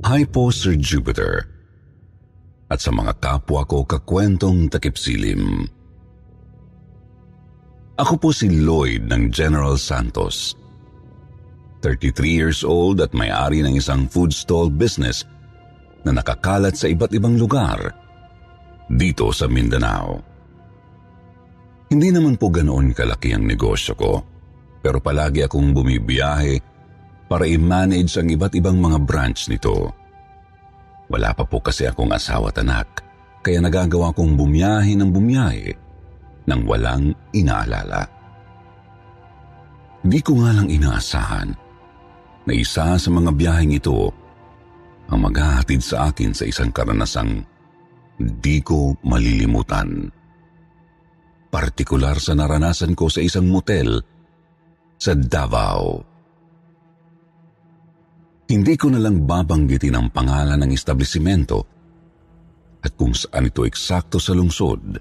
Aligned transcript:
Hi 0.00 0.24
po 0.24 0.48
Sir 0.48 0.80
Jupiter. 0.80 1.44
At 2.72 2.80
sa 2.80 2.88
mga 2.88 3.20
kapwa 3.20 3.68
ko 3.68 3.84
kakwentong 3.84 4.72
takipsilim. 4.72 5.68
Ako 8.00 8.16
po 8.16 8.32
si 8.32 8.48
Lloyd 8.48 9.12
ng 9.12 9.28
General 9.28 9.76
Santos. 9.76 10.56
33 11.84 12.16
years 12.32 12.64
old 12.64 13.04
at 13.04 13.12
may-ari 13.12 13.60
ng 13.60 13.76
isang 13.76 14.08
food 14.08 14.32
stall 14.32 14.72
business 14.72 15.28
na 16.08 16.16
nakakalat 16.16 16.80
sa 16.80 16.88
iba't 16.88 17.12
ibang 17.12 17.36
lugar 17.36 17.92
dito 18.88 19.28
sa 19.36 19.52
Mindanao. 19.52 20.16
Hindi 21.92 22.08
naman 22.08 22.40
po 22.40 22.48
ganoon 22.48 22.96
kalaki 22.96 23.36
ang 23.36 23.44
negosyo 23.44 23.92
ko, 23.92 24.24
pero 24.80 24.96
palagi 25.04 25.44
akong 25.44 25.76
bumibiyahe 25.76 26.69
para 27.30 27.46
i-manage 27.46 28.18
ang 28.18 28.26
iba't 28.26 28.58
ibang 28.58 28.82
mga 28.82 28.98
branch 29.06 29.46
nito. 29.46 29.94
Wala 31.06 31.30
pa 31.30 31.46
po 31.46 31.62
kasi 31.62 31.86
akong 31.86 32.10
asawa 32.10 32.50
at 32.50 32.58
anak, 32.58 33.06
kaya 33.46 33.62
nagagawa 33.62 34.10
kong 34.10 34.34
bumiyahe 34.34 34.98
ng 34.98 35.10
bumiyahe 35.14 35.70
nang 36.50 36.66
walang 36.66 37.14
inaalala. 37.30 38.02
Di 40.02 40.18
ko 40.18 40.42
nga 40.42 40.50
lang 40.58 40.66
inaasahan 40.66 41.48
na 42.50 42.52
isa 42.56 42.98
sa 42.98 43.10
mga 43.14 43.30
biyaheng 43.30 43.78
ito 43.78 44.10
ang 45.06 45.20
maghahatid 45.22 45.78
sa 45.78 46.10
akin 46.10 46.34
sa 46.34 46.50
isang 46.50 46.74
karanasang 46.74 47.46
di 48.18 48.58
ko 48.58 48.98
malilimutan. 49.06 50.10
Partikular 51.50 52.18
sa 52.18 52.34
naranasan 52.34 52.94
ko 52.94 53.06
sa 53.06 53.22
isang 53.22 53.46
motel 53.46 54.02
sa 54.98 55.14
Davao. 55.14 56.09
Hindi 58.50 58.74
ko 58.74 58.90
na 58.90 58.98
lang 58.98 59.30
babanggitin 59.30 59.94
ang 59.94 60.10
pangalan 60.10 60.58
ng 60.58 60.74
establishmento 60.74 61.62
at 62.82 62.98
kung 62.98 63.14
saan 63.14 63.46
ito 63.46 63.62
eksakto 63.62 64.18
sa 64.18 64.34
lungsod. 64.34 64.98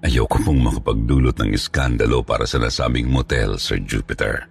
Ayoko 0.00 0.40
pong 0.40 0.64
makapagdulot 0.64 1.36
ng 1.36 1.52
iskandalo 1.52 2.24
para 2.24 2.48
sa 2.48 2.56
nasabing 2.56 3.12
motel, 3.12 3.60
Sir 3.60 3.76
Jupiter. 3.84 4.48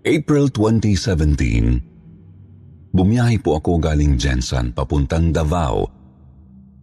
April 0.00 0.48
2017, 0.48 2.96
bumiyahe 2.96 3.36
po 3.44 3.60
ako 3.60 3.76
galing 3.76 4.16
Jensan 4.16 4.72
papuntang 4.72 5.28
Davao 5.28 5.92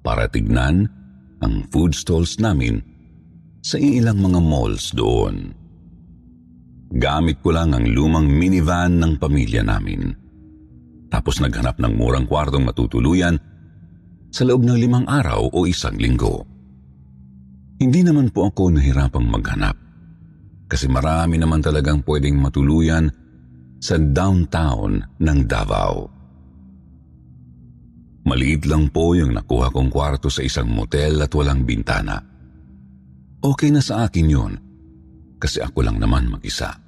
para 0.06 0.30
tignan 0.30 0.86
ang 1.42 1.66
food 1.74 1.98
stalls 1.98 2.38
namin 2.38 2.78
sa 3.66 3.82
ilang 3.82 4.22
mga 4.22 4.38
malls 4.38 4.94
doon. 4.94 5.63
Gamit 6.94 7.42
ko 7.42 7.50
lang 7.50 7.74
ang 7.74 7.90
lumang 7.90 8.30
minivan 8.30 9.02
ng 9.02 9.18
pamilya 9.18 9.66
namin. 9.66 10.14
Tapos 11.10 11.42
naghanap 11.42 11.82
ng 11.82 11.94
murang 11.98 12.30
kwartong 12.30 12.62
matutuluyan 12.62 13.34
sa 14.30 14.46
loob 14.46 14.62
ng 14.62 14.78
limang 14.78 15.06
araw 15.10 15.50
o 15.50 15.66
isang 15.66 15.98
linggo. 15.98 16.46
Hindi 17.82 18.06
naman 18.06 18.30
po 18.30 18.50
ako 18.54 18.78
nahirapang 18.78 19.26
maghanap 19.26 19.74
kasi 20.70 20.86
marami 20.86 21.42
naman 21.42 21.66
talagang 21.66 22.06
pwedeng 22.06 22.38
matuluyan 22.38 23.10
sa 23.82 23.98
downtown 23.98 25.02
ng 25.18 25.40
Davao. 25.50 25.98
Maliit 28.24 28.70
lang 28.70 28.94
po 28.94 29.18
yung 29.18 29.34
nakuha 29.34 29.74
kong 29.74 29.90
kwarto 29.90 30.30
sa 30.30 30.46
isang 30.46 30.70
motel 30.70 31.26
at 31.26 31.34
walang 31.34 31.66
bintana. 31.66 32.22
Okay 33.44 33.74
na 33.74 33.82
sa 33.82 34.06
akin 34.08 34.28
yun 34.30 34.54
kasi 35.42 35.60
ako 35.60 35.84
lang 35.84 36.00
naman 36.00 36.32
mag-isa. 36.32 36.83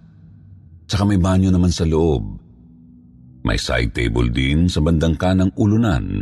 Tsaka 0.86 1.04
may 1.06 1.18
banyo 1.18 1.50
naman 1.50 1.74
sa 1.74 1.86
loob. 1.86 2.38
May 3.46 3.58
side 3.58 3.94
table 3.94 4.30
din 4.30 4.70
sa 4.70 4.82
bandang 4.82 5.18
kanang 5.18 5.54
ulunan 5.58 6.22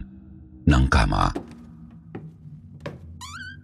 ng 0.63 0.85
kama. 0.91 1.31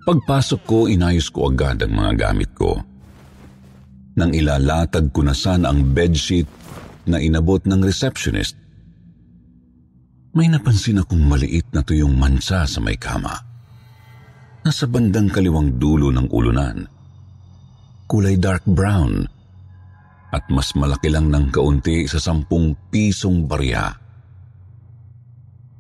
Pagpasok 0.04 0.62
ko, 0.64 0.80
inayos 0.88 1.28
ko 1.32 1.52
agad 1.52 1.84
ang 1.84 1.94
mga 1.96 2.12
gamit 2.28 2.52
ko. 2.56 2.80
Nang 4.16 4.32
ilalatag 4.36 5.12
ko 5.16 5.24
na 5.24 5.36
sana 5.36 5.72
ang 5.72 5.96
bedsheet 5.96 6.48
na 7.08 7.20
inabot 7.20 7.64
ng 7.64 7.80
receptionist, 7.84 8.58
may 10.36 10.48
napansin 10.52 11.00
akong 11.04 11.24
maliit 11.24 11.68
na 11.72 11.84
tuyong 11.84 12.16
mansa 12.16 12.64
sa 12.68 12.80
may 12.84 12.96
kama. 13.00 13.34
Nasa 14.64 14.88
bandang 14.88 15.32
kaliwang 15.32 15.80
dulo 15.80 16.12
ng 16.12 16.28
ulunan. 16.32 16.84
Kulay 18.10 18.36
dark 18.36 18.66
brown 18.68 19.39
at 20.30 20.46
mas 20.54 20.74
malaki 20.78 21.10
lang 21.10 21.34
ng 21.34 21.50
kaunti 21.50 22.06
sa 22.06 22.22
sampung 22.22 22.78
pisong 22.94 23.50
barya. 23.50 23.90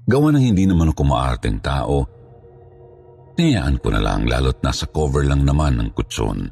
Gawa 0.09 0.33
ng 0.33 0.41
hindi 0.41 0.65
naman 0.65 0.89
ako 0.89 1.01
maarteng 1.05 1.61
tao, 1.61 2.01
niyaan 3.37 3.77
ko 3.77 3.93
na 3.93 4.01
lang 4.01 4.25
lalo't 4.25 4.57
nasa 4.65 4.89
cover 4.89 5.21
lang 5.21 5.45
naman 5.45 5.77
ng 5.77 5.89
kutson. 5.93 6.49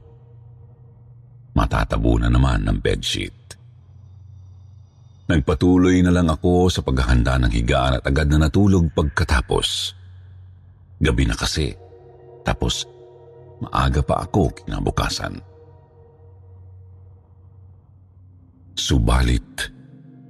Matatabo 1.58 2.22
na 2.22 2.30
naman 2.30 2.70
ng 2.70 2.78
bedsheet. 2.78 3.34
Nagpatuloy 5.28 6.06
na 6.06 6.14
lang 6.14 6.30
ako 6.30 6.70
sa 6.70 6.86
paghahanda 6.86 7.36
ng 7.42 7.52
higaan 7.52 8.00
at 8.00 8.06
agad 8.06 8.30
na 8.30 8.46
natulog 8.46 8.94
pagkatapos. 8.94 9.98
Gabi 11.02 11.26
na 11.26 11.36
kasi, 11.36 11.74
tapos 12.46 12.86
maaga 13.60 14.06
pa 14.06 14.24
ako 14.24 14.54
kinabukasan. 14.54 15.57
Subalit, 18.78 19.74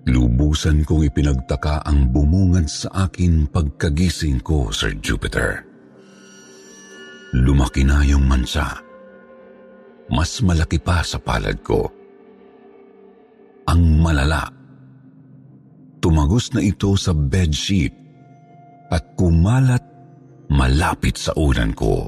lubusan 0.08 0.88
kong 0.88 1.12
ipinagtaka 1.12 1.84
ang 1.84 2.08
bumungad 2.16 2.72
sa 2.72 3.12
akin 3.12 3.44
pagkagising 3.52 4.40
ko, 4.40 4.72
Sir 4.72 4.96
Jupiter. 5.04 5.68
Lumaki 7.36 7.84
na 7.84 8.08
yung 8.08 8.24
mansa. 8.24 8.80
Mas 10.08 10.40
malaki 10.40 10.80
pa 10.80 11.04
sa 11.04 11.20
palad 11.20 11.60
ko. 11.60 11.92
Ang 13.68 14.00
malala 14.00 14.48
tumagos 16.00 16.56
na 16.56 16.64
ito 16.64 16.96
sa 16.96 17.12
bedsheet 17.12 17.92
at 18.88 19.04
kumalat 19.20 19.84
malapit 20.48 21.20
sa 21.20 21.36
unan 21.36 21.76
ko. 21.76 22.08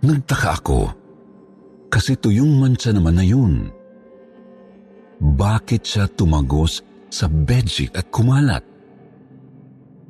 Nagtaka 0.00 0.64
ako 0.64 0.80
kasi 1.92 2.16
tuyong 2.16 2.56
mansa 2.56 2.88
naman 2.88 3.20
na 3.20 3.24
yun. 3.28 3.68
Bakit 5.22 5.82
siya 5.86 6.10
tumagos 6.10 6.82
sa 7.06 7.30
bedsheet 7.30 7.94
at 7.94 8.10
kumalat? 8.10 8.66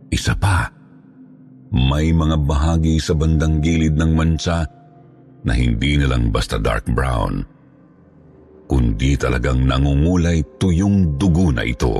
Isa 0.09 0.33
pa, 0.33 0.73
may 1.73 2.13
mga 2.13 2.37
bahagi 2.49 2.97
sa 2.97 3.13
bandang 3.13 3.61
gilid 3.61 3.97
ng 3.97 4.13
mansa 4.17 4.65
na 5.45 5.53
hindi 5.53 6.01
na 6.01 6.09
lang 6.09 6.33
basta 6.33 6.57
dark 6.57 6.89
brown 6.89 7.45
kundi 8.73 9.21
talagang 9.21 9.69
nangungulay 9.69 10.41
tuyong 10.57 11.21
dugo 11.21 11.53
na 11.53 11.61
ito. 11.61 11.93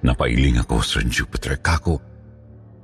Napailing 0.00 0.64
ako, 0.64 0.80
Sir 0.80 1.04
Jupiter. 1.04 1.60
Kako, 1.60 2.00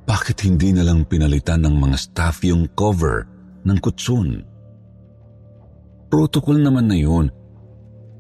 bakit 0.05 0.45
hindi 0.45 0.77
na 0.77 0.85
lang 0.85 1.09
pinalitan 1.09 1.65
ng 1.65 1.81
mga 1.81 1.97
staff 1.97 2.45
yung 2.45 2.69
cover 2.77 3.25
ng 3.65 3.79
kutsun? 3.81 4.45
Protocol 6.13 6.61
naman 6.61 6.93
na 6.93 7.01
yun. 7.01 7.33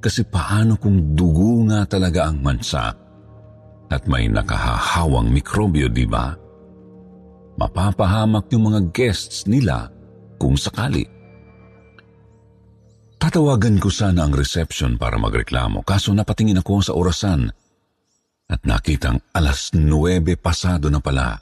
Kasi 0.00 0.24
paano 0.24 0.80
kung 0.80 1.12
dugo 1.12 1.68
nga 1.68 1.84
talaga 1.84 2.32
ang 2.32 2.40
mansa 2.40 2.88
at 3.90 4.02
may 4.08 4.32
nakahahawang 4.32 5.28
mikrobyo, 5.28 5.92
di 5.92 6.08
ba? 6.08 6.32
Mapapahamak 7.60 8.48
yung 8.56 8.72
mga 8.72 8.80
guests 8.96 9.44
nila 9.44 9.92
kung 10.40 10.56
sakali. 10.56 11.04
Tatawagan 13.20 13.76
ko 13.76 13.92
sana 13.92 14.24
ang 14.24 14.32
reception 14.32 14.96
para 14.96 15.20
magreklamo 15.20 15.84
kaso 15.84 16.16
napatingin 16.16 16.64
ako 16.64 16.80
sa 16.80 16.96
orasan 16.96 17.52
at 18.48 18.60
nakitang 18.64 19.20
alas 19.36 19.76
9 19.76 20.24
pasado 20.40 20.88
na 20.88 21.04
pala. 21.04 21.36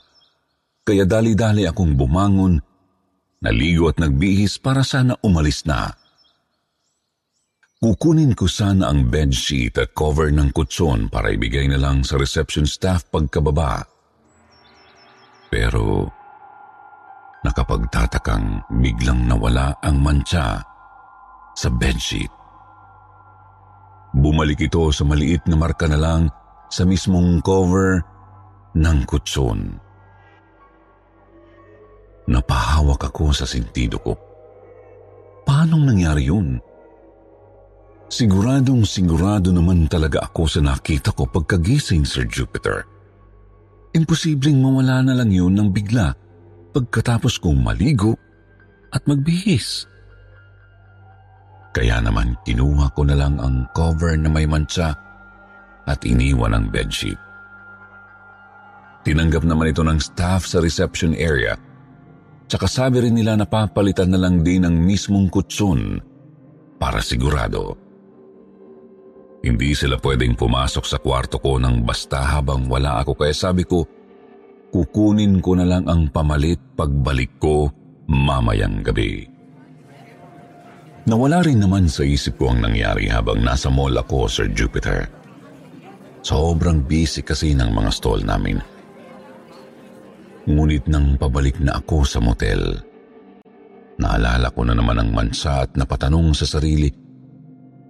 Kaya 0.82 1.06
dali-dali 1.06 1.70
akong 1.70 1.94
bumangon 1.94 2.58
naligo 3.38 3.86
at 3.86 4.02
nagbihis 4.02 4.58
para 4.58 4.82
sana 4.82 5.14
umalis 5.22 5.62
na. 5.62 5.94
Kukunin 7.78 8.34
ko 8.34 8.50
sana 8.50 8.90
ang 8.90 9.06
bedsheet 9.06 9.78
at 9.78 9.94
cover 9.94 10.34
ng 10.34 10.50
kutson 10.50 11.06
para 11.06 11.30
ibigay 11.30 11.70
na 11.70 11.78
lang 11.78 12.02
sa 12.02 12.18
reception 12.18 12.66
staff 12.66 13.06
pagkababa. 13.06 13.86
Pero 15.46 16.10
nakapagtatakang 17.46 18.66
biglang 18.82 19.30
nawala 19.30 19.78
ang 19.78 20.02
mancha 20.02 20.58
sa 21.54 21.70
bedsheet. 21.70 22.34
Bumalik 24.10 24.58
ito 24.58 24.90
sa 24.90 25.06
maliit 25.06 25.46
na 25.46 25.54
marka 25.54 25.86
na 25.86 26.02
lang 26.02 26.26
sa 26.74 26.82
mismong 26.82 27.38
cover 27.46 28.02
ng 28.74 28.98
kutson. 29.06 29.78
Napahawak 32.26 33.06
ako 33.06 33.30
sa 33.30 33.46
sentido 33.46 34.02
ko. 34.02 34.18
Paanong 35.46 35.94
nangyari 35.94 36.26
yun? 36.26 36.58
Siguradong 38.08 38.88
sigurado 38.88 39.52
naman 39.52 39.84
talaga 39.84 40.24
ako 40.24 40.48
sa 40.48 40.60
nakita 40.64 41.12
ko 41.12 41.28
pagkagising, 41.28 42.08
Sir 42.08 42.24
Jupiter. 42.24 42.88
Imposibleng 43.92 44.64
mawala 44.64 45.04
na 45.04 45.12
lang 45.12 45.28
yun 45.28 45.52
ng 45.52 45.68
bigla 45.68 46.16
pagkatapos 46.72 47.36
kong 47.36 47.60
maligo 47.60 48.16
at 48.96 49.04
magbihis. 49.04 49.84
Kaya 51.76 52.00
naman 52.00 52.32
kinuha 52.48 52.88
ko 52.96 53.04
na 53.04 53.12
lang 53.12 53.36
ang 53.36 53.68
cover 53.76 54.16
na 54.16 54.32
may 54.32 54.48
mancha 54.48 54.96
at 55.84 56.00
iniwan 56.08 56.56
ang 56.56 56.72
bedsheet. 56.72 57.20
Tinanggap 59.04 59.44
naman 59.44 59.68
ito 59.68 59.84
ng 59.84 60.00
staff 60.00 60.48
sa 60.48 60.64
reception 60.64 61.12
area 61.12 61.60
tsaka 62.48 62.64
sabi 62.64 63.04
rin 63.04 63.20
nila 63.20 63.36
na 63.36 63.44
papalitan 63.44 64.08
na 64.08 64.20
lang 64.20 64.40
din 64.40 64.64
ang 64.64 64.72
mismong 64.72 65.28
kutsun 65.28 66.00
para 66.80 67.04
sigurado. 67.04 67.87
Hindi 69.38 69.70
sila 69.70 70.02
pwedeng 70.02 70.34
pumasok 70.34 70.84
sa 70.84 70.98
kwarto 70.98 71.38
ko 71.38 71.62
nang 71.62 71.86
basta 71.86 72.26
habang 72.26 72.66
wala 72.66 72.98
ako 73.02 73.14
kaya 73.14 73.34
sabi 73.34 73.62
ko, 73.62 73.86
kukunin 74.74 75.38
ko 75.38 75.54
na 75.54 75.66
lang 75.66 75.86
ang 75.86 76.10
pamalit 76.10 76.58
pagbalik 76.74 77.38
ko 77.38 77.70
mamayang 78.10 78.82
gabi. 78.82 79.30
Nawala 81.08 81.40
rin 81.40 81.62
naman 81.62 81.88
sa 81.88 82.04
isip 82.04 82.36
ko 82.36 82.52
ang 82.52 82.60
nangyari 82.60 83.08
habang 83.08 83.40
nasa 83.40 83.72
mall 83.72 83.96
ako, 83.96 84.28
Sir 84.28 84.52
Jupiter. 84.52 85.08
Sobrang 86.20 86.84
busy 86.84 87.24
kasi 87.24 87.56
ng 87.56 87.72
mga 87.72 87.90
stall 87.94 88.20
namin. 88.26 88.60
Ngunit 90.44 90.84
nang 90.90 91.16
pabalik 91.16 91.56
na 91.64 91.80
ako 91.80 92.04
sa 92.04 92.20
motel, 92.20 92.76
naalala 93.96 94.52
ko 94.52 94.64
na 94.68 94.76
naman 94.76 95.00
ang 95.00 95.10
mansa 95.12 95.64
at 95.64 95.72
napatanong 95.76 96.36
sa 96.36 96.44
sarili 96.44 96.92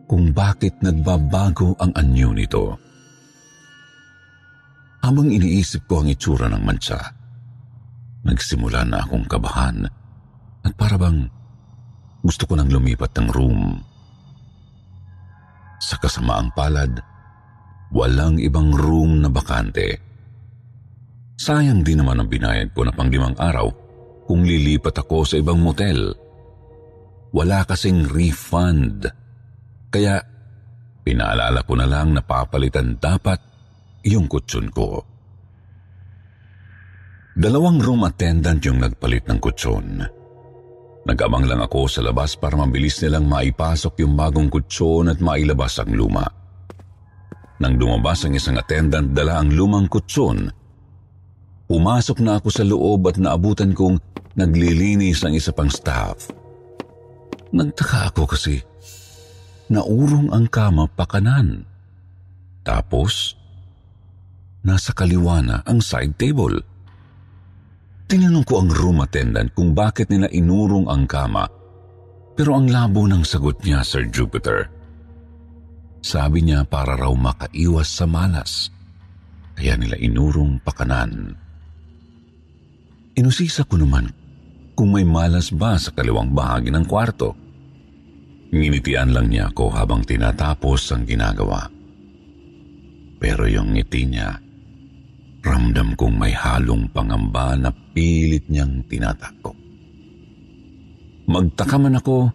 kung 0.08 0.32
bakit 0.32 0.81
nagbabago 0.81 1.76
ang 1.76 1.93
anyo 1.93 2.32
nito. 2.32 2.81
Habang 5.05 5.28
iniisip 5.28 5.84
ko 5.84 6.02
ang 6.02 6.08
itsura 6.08 6.49
ng 6.49 6.64
mansa, 6.64 6.99
nagsimula 8.25 8.88
na 8.88 9.05
akong 9.05 9.28
kabahan 9.28 9.84
at 10.64 10.72
parabang 10.75 11.28
gusto 12.25 12.49
ko 12.49 12.56
nang 12.56 12.72
lumipat 12.72 13.14
ng 13.14 13.28
room. 13.31 13.78
Sa 15.78 15.94
kasamaang 16.00 16.50
palad, 16.56 16.99
walang 17.94 18.40
ibang 18.43 18.75
room 18.75 19.22
na 19.22 19.31
bakante. 19.31 20.02
Sayang 21.38 21.87
din 21.87 22.02
naman 22.02 22.19
ang 22.19 22.26
binayad 22.26 22.75
ko 22.75 22.82
na 22.82 22.90
panglimang 22.90 23.38
araw 23.38 23.70
kung 24.26 24.43
lilipat 24.43 24.99
ako 24.99 25.22
sa 25.22 25.38
ibang 25.38 25.62
motel. 25.62 26.10
Wala 27.31 27.62
kasing 27.62 28.10
refund 28.10 29.06
kaya 29.88 30.20
pinaalala 31.05 31.64
ko 31.64 31.73
na 31.76 31.88
lang 31.88 32.12
na 32.12 32.20
papalitan 32.20 33.00
dapat 33.00 33.40
yung 34.05 34.29
kutsun 34.29 34.69
ko. 34.73 35.05
Dalawang 37.38 37.79
room 37.79 38.02
attendant 38.02 38.58
yung 38.67 38.82
nagpalit 38.82 39.25
ng 39.31 39.38
kutsun. 39.38 40.02
Nag-amang 41.06 41.46
lang 41.49 41.62
ako 41.62 41.88
sa 41.88 42.02
labas 42.02 42.35
para 42.37 42.58
mabilis 42.58 43.00
nilang 43.00 43.25
maipasok 43.31 44.02
yung 44.05 44.19
bagong 44.19 44.50
kutsun 44.50 45.08
at 45.08 45.23
mailabas 45.23 45.81
ang 45.81 45.94
luma. 45.94 46.26
Nang 47.62 47.75
dumabas 47.79 48.26
ang 48.26 48.34
isang 48.37 48.58
attendant 48.58 49.14
dala 49.14 49.41
ang 49.41 49.55
lumang 49.55 49.88
kutsun, 49.88 50.50
pumasok 51.70 52.19
na 52.20 52.43
ako 52.43 52.49
sa 52.52 52.67
loob 52.67 53.08
at 53.08 53.17
naabutan 53.17 53.73
kong 53.73 53.96
naglilinis 54.37 55.25
ang 55.25 55.32
isa 55.32 55.55
pang 55.55 55.70
staff. 55.70 56.29
Nagtaka 57.55 58.12
ako 58.12 58.34
kasi 58.37 58.61
naurong 59.69 60.32
ang 60.32 60.49
kama 60.49 60.88
pakanan. 60.93 61.65
Tapos, 62.65 63.37
nasa 64.65 64.93
kaliwa 64.93 65.41
na 65.41 65.56
ang 65.65 65.81
side 65.81 66.17
table. 66.20 66.61
Tinanong 68.09 68.44
ko 68.44 68.65
ang 68.65 68.73
room 68.73 69.05
attendant 69.05 69.53
kung 69.53 69.76
bakit 69.76 70.09
nila 70.09 70.29
inurong 70.32 70.88
ang 70.88 71.05
kama, 71.05 71.44
pero 72.32 72.56
ang 72.56 72.69
labo 72.69 73.05
ng 73.05 73.25
sagot 73.25 73.61
niya, 73.65 73.85
Sir 73.85 74.09
Jupiter. 74.09 74.69
Sabi 76.00 76.47
niya 76.47 76.65
para 76.65 76.97
raw 76.97 77.12
makaiwas 77.12 77.91
sa 77.91 78.06
malas, 78.09 78.73
kaya 79.59 79.75
nila 79.76 79.99
inurong 79.99 80.62
pakanan. 80.62 81.35
Inusisa 83.19 83.67
ko 83.67 83.75
naman 83.75 84.06
kung 84.79 84.94
may 84.94 85.03
malas 85.03 85.50
ba 85.50 85.75
sa 85.75 85.91
kaliwang 85.91 86.31
bahagi 86.31 86.70
ng 86.70 86.87
kwarto. 86.87 87.35
Nginitian 88.48 89.12
lang 89.12 89.28
niya 89.28 89.52
ako 89.52 89.68
habang 89.76 90.00
tinatapos 90.00 90.96
ang 90.96 91.04
ginagawa. 91.04 91.68
Pero 93.18 93.44
yung 93.44 93.76
ngiti 93.76 94.08
niya, 94.08 94.32
ramdam 95.44 95.92
kong 95.98 96.16
may 96.16 96.32
halong 96.32 96.88
pangamba 96.88 97.58
na 97.58 97.70
pilit 97.92 98.48
niyang 98.48 98.86
tinatako. 98.88 99.52
Magtaka 101.28 101.76
man 101.76 102.00
ako, 102.00 102.32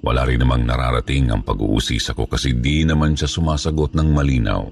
wala 0.00 0.24
rin 0.24 0.40
namang 0.40 0.64
nararating 0.64 1.28
ang 1.28 1.44
pag-uusis 1.44 2.16
ako 2.16 2.24
kasi 2.24 2.56
di 2.56 2.88
naman 2.88 3.12
siya 3.12 3.28
sumasagot 3.28 3.92
ng 3.92 4.08
malinaw. 4.16 4.64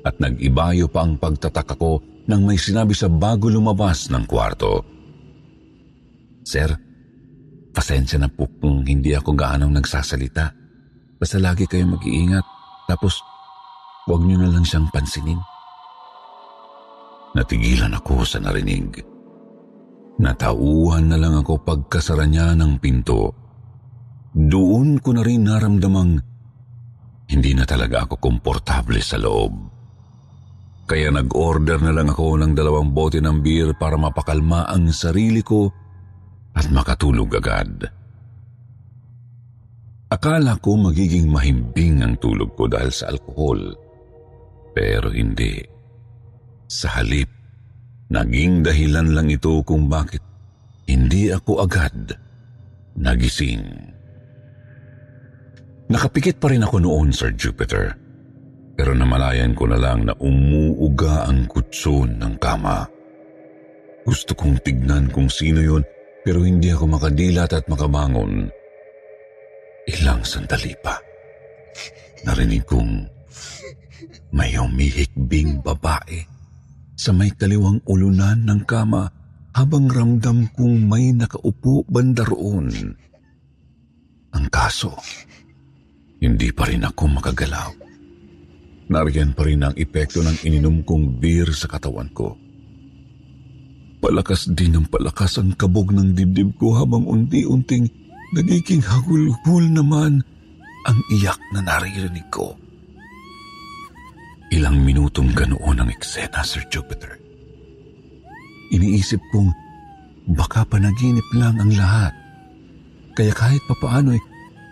At 0.00 0.16
nag-ibayo 0.16 0.88
pa 0.88 1.04
ang 1.04 1.20
pagtataka 1.20 1.76
ko 1.76 2.00
nang 2.24 2.48
may 2.48 2.56
sinabi 2.56 2.96
sa 2.96 3.12
bago 3.12 3.52
lumabas 3.52 4.08
ng 4.08 4.24
kwarto. 4.24 4.80
Sir, 6.40 6.72
Pasensya 7.80 8.20
na 8.20 8.28
po 8.28 8.44
kung 8.60 8.84
hindi 8.84 9.16
ako 9.16 9.32
gaanong 9.32 9.80
nagsasalita. 9.80 10.52
Basta 11.16 11.40
lagi 11.40 11.64
kayong 11.64 11.96
mag-iingat. 11.96 12.44
Tapos, 12.84 13.24
huwag 14.04 14.20
niyo 14.20 14.36
na 14.36 14.52
lang 14.52 14.68
siyang 14.68 14.92
pansinin. 14.92 15.40
Natigilan 17.32 17.96
ako 17.96 18.20
sa 18.28 18.36
narinig. 18.36 19.00
Natauhan 20.20 21.08
na 21.08 21.16
lang 21.16 21.40
ako 21.40 21.64
pagkasara 21.64 22.28
niya 22.28 22.52
ng 22.52 22.76
pinto. 22.84 23.32
Doon 24.36 25.00
ko 25.00 25.16
na 25.16 25.24
rin 25.24 25.48
naramdamang 25.48 26.20
hindi 27.32 27.56
na 27.56 27.64
talaga 27.64 28.04
ako 28.04 28.20
komportable 28.20 29.00
sa 29.00 29.16
loob. 29.16 29.56
Kaya 30.84 31.08
nag-order 31.16 31.80
na 31.80 31.96
lang 31.96 32.12
ako 32.12 32.44
ng 32.44 32.52
dalawang 32.52 32.92
bote 32.92 33.24
ng 33.24 33.40
beer 33.40 33.72
para 33.72 33.96
mapakalma 33.96 34.68
ang 34.68 34.92
sarili 34.92 35.40
ko 35.40 35.79
at 36.54 36.66
makatulog 36.70 37.30
agad. 37.38 37.90
Akala 40.10 40.58
ko 40.58 40.74
magiging 40.74 41.30
mahimbing 41.30 42.02
ang 42.02 42.18
tulog 42.18 42.58
ko 42.58 42.66
dahil 42.66 42.90
sa 42.90 43.14
alkohol. 43.14 43.78
Pero 44.74 45.14
hindi. 45.14 45.62
Sa 46.66 46.98
halip, 46.98 47.30
naging 48.10 48.66
dahilan 48.66 49.14
lang 49.14 49.30
ito 49.30 49.62
kung 49.62 49.86
bakit 49.86 50.22
hindi 50.90 51.30
ako 51.30 51.62
agad 51.62 52.10
nagising. 52.98 53.62
Nakapikit 55.90 56.38
pa 56.42 56.50
rin 56.50 56.66
ako 56.66 56.82
noon, 56.82 57.10
Sir 57.14 57.34
Jupiter. 57.34 57.94
Pero 58.74 58.94
namalayan 58.94 59.54
ko 59.54 59.66
na 59.70 59.78
lang 59.78 60.06
na 60.06 60.14
umuuga 60.18 61.26
ang 61.26 61.46
kutson 61.50 62.18
ng 62.18 62.34
kama. 62.38 62.86
Gusto 64.06 64.34
kong 64.34 64.58
tignan 64.62 65.10
kung 65.10 65.30
sino 65.30 65.62
yon 65.62 65.82
pero 66.24 66.44
hindi 66.44 66.68
ako 66.68 66.96
makadilat 66.96 67.50
at 67.56 67.64
makabangon. 67.66 68.48
Ilang 69.88 70.22
sandali 70.22 70.76
pa. 70.78 71.00
Narinig 72.24 72.64
kong 72.68 73.08
may 74.30 74.54
umihikbing 74.54 75.64
babae 75.64 76.22
sa 76.94 77.16
may 77.16 77.32
kaliwang 77.32 77.80
ulunan 77.88 78.44
ng 78.44 78.60
kama 78.68 79.08
habang 79.56 79.88
ramdam 79.88 80.46
kong 80.52 80.86
may 80.86 81.10
nakaupo 81.16 81.82
banda 81.88 82.22
roon. 82.28 82.70
Ang 84.30 84.46
kaso, 84.52 84.94
hindi 86.20 86.52
pa 86.54 86.68
rin 86.68 86.86
ako 86.86 87.02
makagalaw. 87.18 87.72
Nariyan 88.90 89.32
pa 89.32 89.42
rin 89.46 89.64
ang 89.64 89.74
epekto 89.74 90.20
ng 90.20 90.44
ininom 90.46 90.84
kong 90.84 91.18
beer 91.18 91.50
sa 91.50 91.66
katawan 91.66 92.10
ko. 92.12 92.36
Palakas 94.00 94.48
din 94.56 94.80
ng 94.80 94.88
palakas 94.88 95.36
ang 95.36 95.52
kabog 95.52 95.92
ng 95.92 96.16
dibdib 96.16 96.56
ko 96.56 96.72
habang 96.72 97.04
unti-unting 97.04 97.84
nagiging 98.32 98.80
hagulhul 98.80 99.64
naman 99.68 100.24
ang 100.88 100.98
iyak 101.12 101.36
na 101.52 101.60
naririnig 101.60 102.24
ko. 102.32 102.56
Ilang 104.50 104.82
minutong 104.82 105.30
ganoon 105.30 105.78
ang 105.78 105.90
eksena, 105.92 106.42
Sir 106.42 106.64
Jupiter. 106.72 107.20
Iniisip 108.72 109.20
kong 109.30 109.52
baka 110.32 110.64
panaginip 110.66 111.26
lang 111.36 111.60
ang 111.60 111.70
lahat. 111.70 112.14
Kaya 113.14 113.36
kahit 113.36 113.62
papaano 113.68 114.16
ay 114.16 114.22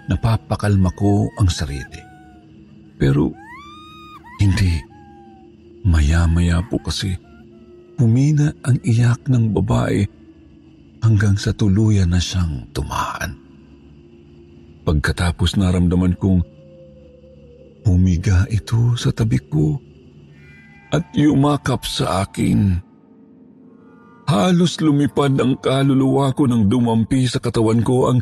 napapakalma 0.09 0.89
ko 0.97 1.29
ang 1.37 1.53
sarili. 1.53 2.01
Pero 2.97 3.31
hindi. 4.41 4.83
Maya-maya 5.87 6.59
po 6.67 6.83
kasi 6.83 7.15
humina 7.99 8.55
ang 8.63 8.79
iyak 8.87 9.27
ng 9.27 9.51
babae 9.53 10.07
hanggang 11.03 11.35
sa 11.35 11.51
tuluyan 11.55 12.11
na 12.15 12.23
siyang 12.23 12.71
tumaan. 12.71 13.35
Pagkatapos 14.87 15.59
naramdaman 15.59 16.17
kong 16.17 16.41
humiga 17.85 18.49
ito 18.49 18.97
sa 18.97 19.13
tabi 19.13 19.37
ko 19.43 19.77
at 20.95 21.05
yumakap 21.13 21.85
sa 21.85 22.25
akin. 22.25 22.81
Halos 24.29 24.81
lumipad 24.81 25.37
ang 25.41 25.57
kaluluwa 25.61 26.33
ko 26.37 26.49
nang 26.49 26.69
dumampi 26.69 27.25
sa 27.29 27.41
katawan 27.41 27.81
ko 27.81 28.13
ang 28.13 28.21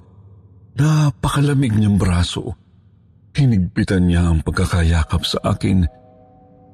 napakalamig 0.79 1.75
niyang 1.75 1.99
braso. 1.99 2.55
Hinigpitan 3.35 4.09
niya 4.09 4.31
ang 4.31 4.41
pagkakayakap 4.41 5.23
sa 5.27 5.39
akin. 5.55 5.85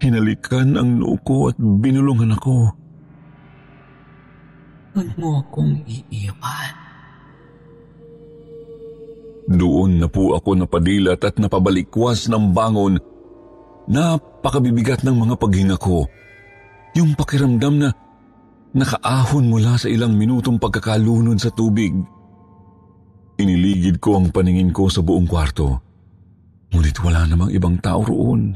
Hinalikan 0.04 0.76
ang 0.76 1.00
noo 1.00 1.16
ko 1.25 1.49
at 1.49 1.56
binulungan 1.59 2.37
ako. 2.37 2.71
Huwag 4.92 5.08
mo 5.16 5.40
akong 5.40 5.88
iiwan. 5.88 6.72
Doon 9.49 10.04
na 10.04 10.06
po 10.06 10.37
ako 10.37 10.52
napadilat 10.52 11.25
at 11.25 11.40
napabalikwas 11.40 12.28
ng 12.28 12.52
bangon. 12.52 13.00
Napakabibigat 13.88 15.00
ng 15.02 15.16
mga 15.16 15.34
paghinga 15.40 15.76
ko. 15.80 16.04
Yung 16.92 17.16
pakiramdam 17.16 17.75
na 17.80 17.88
nakaahon 18.76 19.49
mula 19.49 19.80
sa 19.80 19.88
ilang 19.88 20.12
minutong 20.12 20.61
pagkakalunod 20.61 21.40
sa 21.40 21.49
tubig. 21.49 21.96
Iniligid 23.40 23.96
ko 23.96 24.20
ang 24.20 24.28
paningin 24.28 24.76
ko 24.76 24.92
sa 24.92 25.00
buong 25.00 25.25
kwarto. 25.25 25.80
Ngunit 26.68 27.00
wala 27.00 27.25
namang 27.25 27.50
ibang 27.52 27.80
tao 27.80 28.04
roon. 28.04 28.52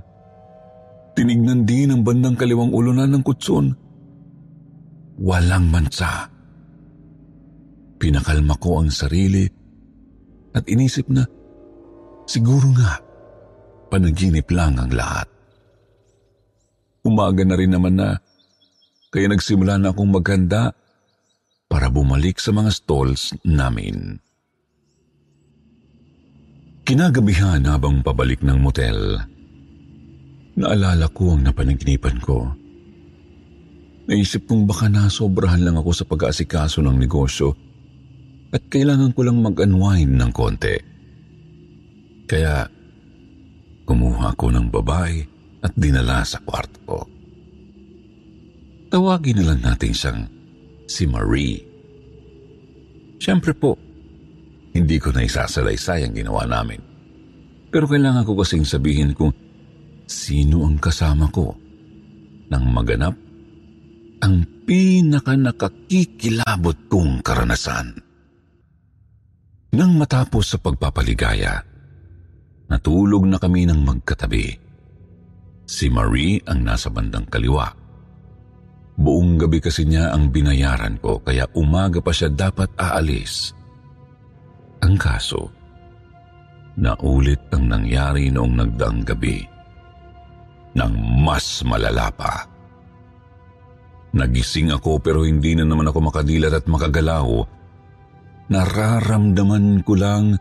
Tinignan 1.17 1.65
din 1.65 1.97
ang 1.97 2.05
bandang 2.05 2.37
kaliwang 2.37 2.77
ulunan 2.77 3.09
ng 3.09 3.25
kutson 3.25 3.86
walang 5.21 5.69
mansa. 5.69 6.29
Pinakalma 7.97 8.55
ko 8.61 8.85
ang 8.85 8.93
sarili 8.93 9.49
at 10.53 10.65
inisip 10.69 11.09
na 11.09 11.25
siguro 12.29 12.69
nga 12.77 13.01
panaginip 13.89 14.49
lang 14.53 14.77
ang 14.77 14.93
lahat. 14.93 15.29
Umaga 17.07 17.47
na 17.47 17.57
rin 17.57 17.73
naman 17.73 17.97
na 17.97 18.19
kaya 19.15 19.31
nagsimula 19.31 19.81
na 19.81 19.95
akong 19.95 20.11
maganda 20.11 20.75
para 21.71 21.89
bumalik 21.89 22.37
sa 22.37 22.53
mga 22.53 22.71
stalls 22.75 23.33
namin. 23.47 24.21
Kinagabihan 26.87 27.67
habang 27.67 27.99
pabalik 28.05 28.47
ng 28.47 28.63
motel, 28.63 29.19
naalala 30.55 31.11
ko 31.11 31.35
ang 31.35 31.43
napanaginipan 31.43 32.23
ko. 32.23 32.66
Naisip 34.07 34.47
kong 34.47 34.71
baka 34.71 34.87
nasobrahan 34.87 35.67
lang 35.67 35.75
ako 35.83 35.91
sa 35.91 36.07
pag-aasikaso 36.07 36.79
ng 36.79 36.95
negosyo 36.95 37.51
at 38.55 38.63
kailangan 38.71 39.11
ko 39.11 39.27
lang 39.27 39.43
mag-unwind 39.43 40.15
ng 40.15 40.31
konti. 40.31 40.79
Kaya 42.31 42.71
kumuha 43.83 44.31
ko 44.39 44.55
ng 44.55 44.71
babae 44.71 45.19
at 45.67 45.75
dinala 45.75 46.23
sa 46.23 46.39
kwarto 46.39 46.79
ko. 46.87 47.01
Tawagin 48.95 49.43
na 49.43 49.51
lang 49.51 49.61
natin 49.67 49.91
siyang 49.91 50.21
si 50.87 51.11
Marie. 51.11 51.59
Siyempre 53.19 53.59
po, 53.59 53.75
hindi 54.71 55.03
ko 55.03 55.11
na 55.11 55.27
isasalaysay 55.27 56.07
ang 56.07 56.15
ginawa 56.15 56.47
namin. 56.47 56.79
Pero 57.75 57.91
kailangan 57.91 58.23
ko 58.23 58.39
kasing 58.39 58.63
sabihin 58.63 59.19
kung 59.19 59.35
sino 60.07 60.63
ang 60.63 60.79
kasama 60.79 61.27
ko 61.35 61.59
nang 62.47 62.71
maganap 62.71 63.26
ang 64.21 64.65
pinaka 64.65 65.37
nakakikilabot 65.37 66.89
kong 66.89 67.21
karanasan. 67.21 67.95
Nang 69.77 69.93
matapos 70.01 70.57
sa 70.57 70.59
pagpapaligaya, 70.59 71.61
natulog 72.73 73.29
na 73.29 73.37
kami 73.37 73.69
ng 73.69 73.81
magkatabi. 73.85 74.49
Si 75.67 75.91
Marie 75.93 76.41
ang 76.47 76.65
nasa 76.65 76.89
bandang 76.89 77.27
kaliwa. 77.29 77.69
Buong 78.97 79.37
gabi 79.37 79.61
kasi 79.61 79.85
niya 79.85 80.17
ang 80.17 80.33
binayaran 80.33 80.97
ko 81.03 81.21
kaya 81.21 81.45
umaga 81.53 82.01
pa 82.01 82.15
siya 82.15 82.33
dapat 82.33 82.73
aalis. 82.81 83.53
Ang 84.81 84.97
kaso, 84.97 85.53
naulit 86.81 87.43
ang 87.53 87.69
nangyari 87.69 88.33
noong 88.33 88.55
nagdaang 88.57 89.05
gabi. 89.05 89.45
Nang 90.73 90.97
mas 91.21 91.61
malala 91.67 92.09
pa. 92.13 92.56
Nagising 94.17 94.73
ako 94.73 94.97
pero 95.05 95.29
hindi 95.29 95.53
na 95.53 95.69
naman 95.69 95.93
ako 95.93 96.09
makadilat 96.09 96.57
at 96.57 96.65
makagalaw. 96.65 97.45
Nararamdaman 98.49 99.85
ko 99.85 99.93
lang 99.93 100.41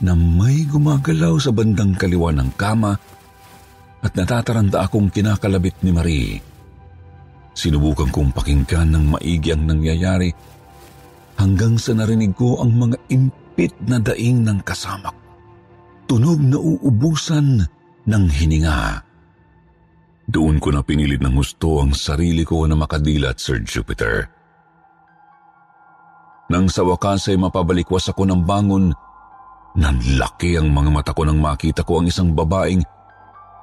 na 0.00 0.12
may 0.14 0.64
gumagalaw 0.64 1.36
sa 1.36 1.52
bandang 1.52 1.92
kaliwa 1.98 2.32
ng 2.32 2.50
kama 2.56 2.96
at 3.98 4.12
natataranta 4.14 4.86
akong 4.86 5.12
kinakalabit 5.12 5.76
ni 5.84 5.90
Marie. 5.92 6.34
Sinubukan 7.52 8.08
kong 8.08 8.30
pakinggan 8.32 8.94
ng 8.94 9.04
maigi 9.18 9.50
ang 9.50 9.66
nangyayari 9.66 10.30
hanggang 11.36 11.74
sa 11.76 11.92
narinig 11.92 12.32
ko 12.38 12.62
ang 12.62 12.72
mga 12.72 12.96
impit 13.10 13.74
na 13.84 13.98
daing 13.98 14.46
ng 14.46 14.62
kasama 14.62 15.10
Tunog 16.08 16.40
na 16.40 16.56
uubusan 16.56 17.60
ng 18.08 18.24
hininga. 18.32 19.07
Doon 20.28 20.60
ko 20.60 20.68
na 20.68 20.84
pinilit 20.84 21.24
ng 21.24 21.32
gusto 21.32 21.80
ang 21.80 21.96
sarili 21.96 22.44
ko 22.44 22.68
na 22.68 22.76
makadilat, 22.76 23.40
Sir 23.40 23.64
Jupiter. 23.64 24.28
Nang 26.52 26.68
sa 26.68 26.84
wakas 26.84 27.32
ay 27.32 27.40
mapabalikwas 27.40 28.12
ako 28.12 28.28
ng 28.28 28.44
bangon, 28.44 28.92
nanlaki 29.72 30.60
ang 30.60 30.68
mga 30.68 30.90
mata 30.92 31.12
ko 31.16 31.24
nang 31.24 31.40
makita 31.40 31.80
ko 31.80 32.04
ang 32.04 32.12
isang 32.12 32.36
babaeng 32.36 32.84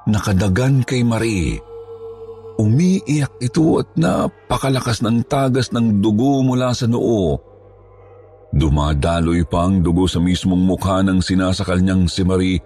nakadagan 0.10 0.82
kay 0.82 1.06
Marie. 1.06 1.62
Umiiyak 2.58 3.38
ito 3.46 3.82
at 3.82 3.90
napakalakas 3.94 5.06
ng 5.06 5.22
tagas 5.30 5.70
ng 5.70 6.02
dugo 6.02 6.42
mula 6.42 6.74
sa 6.74 6.90
noo. 6.90 7.38
Dumadaloy 8.56 9.44
pa 9.46 9.70
ang 9.70 9.86
dugo 9.86 10.10
sa 10.10 10.18
mismong 10.18 10.66
mukha 10.66 11.04
ng 11.06 11.20
sinasakal 11.22 11.78
niyang 11.78 12.10
si 12.10 12.26
Marie 12.26 12.58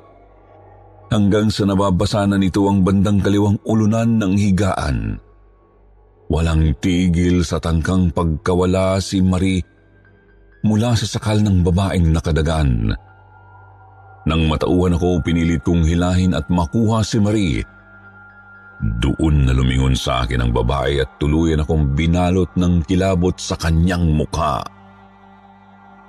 hanggang 1.10 1.50
sa 1.50 1.66
nababasa 1.66 2.26
na 2.30 2.38
nito 2.38 2.66
ang 2.70 2.86
bandang 2.86 3.20
kaliwang 3.20 3.58
ulunan 3.66 4.22
ng 4.22 4.34
higaan. 4.38 5.18
Walang 6.30 6.78
tigil 6.78 7.42
sa 7.42 7.58
tangkang 7.58 8.14
pagkawala 8.14 9.02
si 9.02 9.18
Marie 9.20 9.66
mula 10.62 10.94
sa 10.94 11.10
sakal 11.10 11.42
ng 11.42 11.66
babaeng 11.66 12.14
nakadagan. 12.14 12.94
Nang 14.30 14.46
matauhan 14.46 14.94
ako, 14.94 15.26
pinilit 15.26 15.66
kong 15.66 15.82
hilahin 15.90 16.38
at 16.38 16.46
makuha 16.54 17.02
si 17.02 17.18
Marie. 17.18 17.66
Doon 18.80 19.50
na 19.50 19.52
lumingon 19.52 19.98
sa 19.98 20.24
akin 20.24 20.46
ang 20.46 20.52
babae 20.54 21.02
at 21.02 21.18
tuluyan 21.20 21.66
akong 21.66 21.98
binalot 21.98 22.48
ng 22.56 22.86
kilabot 22.86 23.34
sa 23.36 23.58
kanyang 23.58 24.08
mukha. 24.14 24.62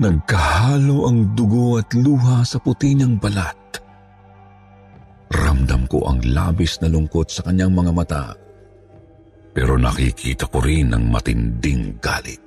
Nagkahalo 0.01 1.09
ang 1.09 1.33
dugo 1.37 1.77
at 1.77 1.91
luha 1.93 2.41
sa 2.47 2.57
puti 2.57 2.97
niyang 2.97 3.21
balat. 3.21 3.60
Ramdam 5.31 5.87
ko 5.87 6.05
ang 6.11 6.21
labis 6.27 6.83
na 6.83 6.91
lungkot 6.91 7.31
sa 7.31 7.47
kanyang 7.47 7.71
mga 7.71 7.93
mata. 7.95 8.25
Pero 9.55 9.79
nakikita 9.79 10.51
ko 10.51 10.59
rin 10.63 10.91
ang 10.95 11.07
matinding 11.11 11.99
galit. 12.03 12.43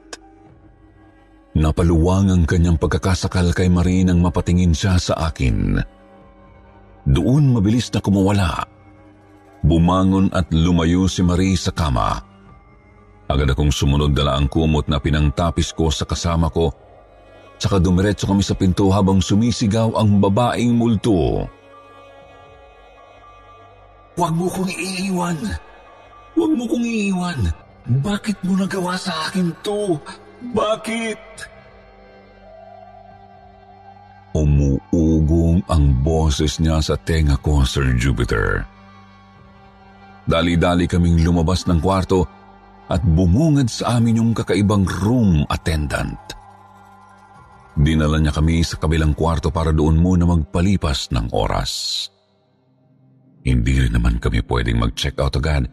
Napaluwang 1.54 2.34
ang 2.34 2.44
kanyang 2.44 2.76
pagkakasakal 2.76 3.56
kay 3.56 3.70
Marie 3.72 4.04
nang 4.04 4.20
mapatingin 4.20 4.76
siya 4.76 5.00
sa 5.00 5.32
akin. 5.32 5.80
Doon 7.08 7.56
mabilis 7.56 7.92
na 7.94 8.00
kumawala. 8.00 8.68
Bumangon 9.64 10.34
at 10.36 10.52
lumayo 10.52 11.08
si 11.08 11.24
Marie 11.24 11.56
sa 11.56 11.72
kama. 11.72 12.20
Agad 13.32 13.48
akong 13.48 13.72
sumunod 13.72 14.12
dala 14.12 14.36
ang 14.36 14.52
kumot 14.52 14.92
na 14.92 15.00
pinangtapis 15.00 15.72
ko 15.72 15.88
sa 15.88 16.04
kasama 16.04 16.52
ko 16.52 16.84
Tsaka 17.64 17.80
dumiretso 17.80 18.28
kami 18.28 18.44
sa 18.44 18.60
pinto 18.60 18.92
habang 18.92 19.24
sumisigaw 19.24 19.96
ang 19.96 20.20
babaeng 20.20 20.76
multo. 20.76 21.48
Huwag 24.14 24.34
mo 24.38 24.46
kong 24.46 24.70
iiwan. 24.70 25.38
Huwag 26.38 26.52
mo 26.54 26.64
kong 26.70 26.86
iiwan. 26.86 27.40
Bakit 27.84 28.38
mo 28.46 28.54
nagawa 28.56 28.94
sa 28.96 29.12
akin 29.28 29.50
to? 29.66 29.98
Bakit? 30.54 31.22
Umuugong 34.38 35.66
ang 35.66 35.86
boses 36.06 36.62
niya 36.62 36.78
sa 36.82 36.94
tenga 36.98 37.38
ko, 37.42 37.66
Sir 37.66 37.94
Jupiter. 37.98 38.66
Dali-dali 40.30 40.86
kaming 40.88 41.26
lumabas 41.26 41.66
ng 41.68 41.82
kwarto 41.84 42.24
at 42.88 43.02
bumungad 43.02 43.68
sa 43.68 43.98
amin 43.98 44.22
yung 44.22 44.32
kakaibang 44.32 44.86
room 45.02 45.42
attendant. 45.50 46.22
Dinala 47.74 48.22
niya 48.22 48.30
kami 48.30 48.62
sa 48.62 48.78
kabilang 48.78 49.18
kwarto 49.18 49.50
para 49.50 49.74
doon 49.74 49.98
muna 49.98 50.30
magpalipas 50.30 51.10
ng 51.10 51.34
oras. 51.34 52.13
Hindi 53.44 53.76
rin 53.76 53.92
naman 53.92 54.24
kami 54.24 54.40
pwedeng 54.48 54.80
mag-check 54.80 55.20
out 55.20 55.36
agad 55.36 55.68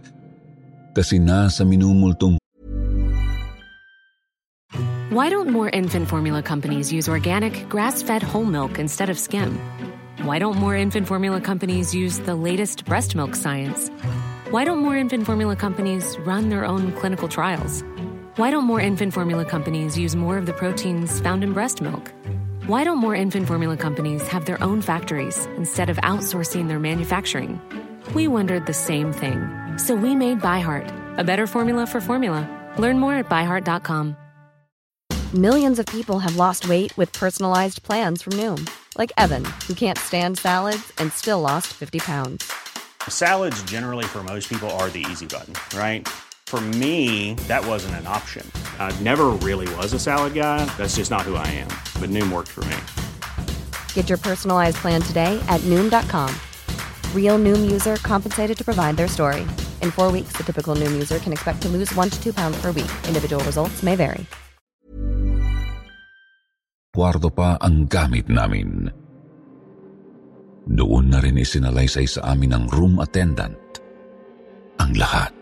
kasi 0.91 1.23
nasa 1.23 1.62
minumultong 1.62 2.35
Why 5.11 5.27
don't 5.27 5.50
more 5.50 5.71
infant 5.71 6.07
formula 6.07 6.43
companies 6.43 6.91
use 6.91 7.11
organic, 7.11 7.67
grass 7.67 8.03
fed 8.03 8.23
whole 8.23 8.47
milk 8.47 8.79
instead 8.79 9.11
of 9.11 9.19
skim? 9.19 9.59
Why 10.23 10.39
don't 10.39 10.59
more 10.59 10.75
infant 10.75 11.07
formula 11.07 11.41
companies 11.41 11.95
use 11.95 12.19
the 12.23 12.35
latest 12.35 12.87
breast 12.87 13.15
milk 13.15 13.35
science? 13.35 13.91
Why 14.50 14.62
don't 14.62 14.79
more 14.79 14.95
infant 14.99 15.27
formula 15.27 15.55
companies 15.55 16.19
run 16.27 16.50
their 16.50 16.67
own 16.67 16.91
clinical 16.99 17.27
trials? 17.27 17.83
Why 18.35 18.50
don't 18.50 18.67
more 18.67 18.79
infant 18.79 19.15
formula 19.15 19.47
companies 19.47 19.99
use 19.99 20.15
more 20.15 20.39
of 20.39 20.47
the 20.47 20.55
proteins 20.55 21.19
found 21.23 21.43
in 21.43 21.55
breast 21.55 21.83
milk? 21.83 22.15
Why 22.71 22.85
don't 22.85 22.99
more 22.99 23.17
infant 23.17 23.49
formula 23.49 23.77
companies 23.77 24.23
have 24.29 24.45
their 24.47 24.62
own 24.62 24.81
factories 24.81 25.47
instead 25.57 25.91
of 25.91 25.97
outsourcing 26.05 26.69
their 26.69 26.79
manufacturing? 26.79 27.61
We 28.15 28.29
wondered 28.29 28.67
the 28.67 28.73
same 28.73 29.12
thing. 29.12 29.49
So 29.77 29.97
we 29.97 30.15
made 30.15 30.39
ByHeart, 30.39 31.19
a 31.19 31.25
better 31.25 31.49
formula 31.49 31.85
for 31.85 32.00
formula. 32.00 32.49
Learn 32.79 33.00
more 33.00 33.15
at 33.15 33.29
byheart.com. 33.29 34.17
Millions 35.35 35.81
of 35.81 35.87
people 35.87 36.21
have 36.21 36.37
lost 36.37 36.69
weight 36.69 36.97
with 36.97 37.12
personalized 37.12 37.83
plans 37.83 38.23
from 38.23 38.35
Noom, 38.35 38.71
like 38.97 39.11
Evan, 39.19 39.45
who 39.67 39.75
can't 39.75 39.99
stand 39.99 40.39
salads 40.39 40.93
and 40.99 41.12
still 41.12 41.41
lost 41.41 41.75
50 41.75 41.99
pounds. 41.99 42.53
Salads, 43.09 43.61
generally, 43.65 44.05
for 44.05 44.23
most 44.23 44.49
people, 44.49 44.71
are 44.79 44.91
the 44.91 45.05
easy 45.11 45.27
button, 45.27 45.55
right? 45.77 46.07
For 46.50 46.61
me, 46.83 47.35
that 47.47 47.64
wasn't 47.64 47.95
an 48.02 48.09
option. 48.09 48.45
I 48.80 48.90
never 49.07 49.28
really 49.38 49.73
was 49.76 49.92
a 49.92 50.00
salad 50.00 50.35
guy. 50.35 50.64
That's 50.76 50.97
just 50.97 51.09
not 51.09 51.23
who 51.23 51.37
I 51.37 51.47
am. 51.47 51.71
But 52.02 52.11
Noom 52.11 52.33
worked 52.33 52.49
for 52.50 52.64
me. 52.64 52.76
Get 53.95 54.09
your 54.09 54.19
personalized 54.19 54.78
plan 54.83 55.00
today 55.00 55.38
at 55.47 55.61
Noom.com. 55.71 56.35
Real 57.14 57.38
Noom 57.38 57.71
user 57.71 58.02
compensated 58.02 58.59
to 58.59 58.64
provide 58.64 58.97
their 58.97 59.07
story. 59.07 59.42
In 59.80 59.92
four 59.92 60.11
weeks, 60.11 60.33
the 60.35 60.42
typical 60.42 60.75
Noom 60.75 60.90
user 60.92 61.21
can 61.21 61.33
expect 61.33 61.62
to 61.62 61.69
lose 61.69 61.95
one 61.95 62.11
to 62.11 62.21
two 62.21 62.33
pounds 62.33 62.61
per 62.61 62.73
week. 62.73 62.90
Individual 63.07 63.45
results 63.45 63.85
may 63.85 63.95
vary. 63.95 64.26
kwarto 66.90 67.30
pa 67.30 67.57
ang 67.62 67.88
gamit 67.88 68.26
namin. 68.28 68.90
Doon 70.69 71.09
na 71.09 71.19
rin 71.23 71.40
isinalaysay 71.40 72.04
sa 72.04 72.35
amin 72.35 72.52
ng 72.52 72.64
room 72.76 73.00
attendant 73.00 73.57
ang 74.76 74.92
lahat. 74.99 75.33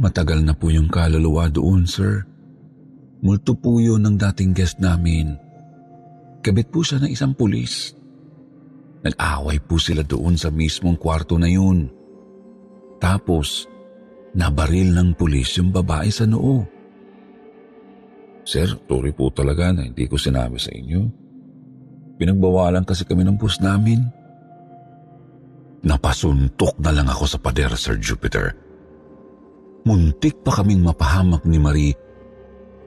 Matagal 0.00 0.40
na 0.40 0.56
po 0.56 0.72
yung 0.72 0.88
kaluluwa 0.88 1.52
doon, 1.52 1.84
sir. 1.84 2.24
Multo 3.20 3.52
po 3.52 3.76
yun 3.76 4.00
ng 4.00 4.16
dating 4.16 4.56
guest 4.56 4.80
namin. 4.80 5.36
Kabit 6.40 6.72
po 6.72 6.80
siya 6.80 7.04
ng 7.04 7.12
isang 7.12 7.36
pulis. 7.36 7.92
Nag-away 9.04 9.60
po 9.60 9.76
sila 9.76 10.00
doon 10.00 10.40
sa 10.40 10.48
mismong 10.48 10.96
kwarto 10.96 11.36
na 11.36 11.52
yun. 11.52 11.92
Tapos, 12.96 13.68
nabaril 14.32 14.96
ng 14.96 15.20
pulis 15.20 15.60
yung 15.60 15.68
babae 15.68 16.08
sa 16.08 16.24
noo. 16.24 16.64
Sir, 18.48 18.72
sorry 18.72 19.12
po 19.12 19.28
talaga 19.28 19.68
na 19.68 19.84
hindi 19.84 20.08
ko 20.08 20.16
sinabi 20.16 20.56
sa 20.56 20.72
inyo. 20.72 21.00
Pinagbawalan 22.16 22.88
kasi 22.88 23.04
kami 23.04 23.28
ng 23.28 23.36
boss 23.36 23.60
namin. 23.60 24.00
Napasuntok 25.84 26.80
na 26.80 26.88
lang 26.88 27.08
ako 27.08 27.24
sa 27.36 27.36
pader, 27.36 27.76
Sir 27.76 28.00
Jupiter. 28.00 28.69
Muntik 29.84 30.44
pa 30.44 30.60
kaming 30.60 30.84
mapahamak 30.84 31.44
ni 31.48 31.56
Marie 31.56 31.96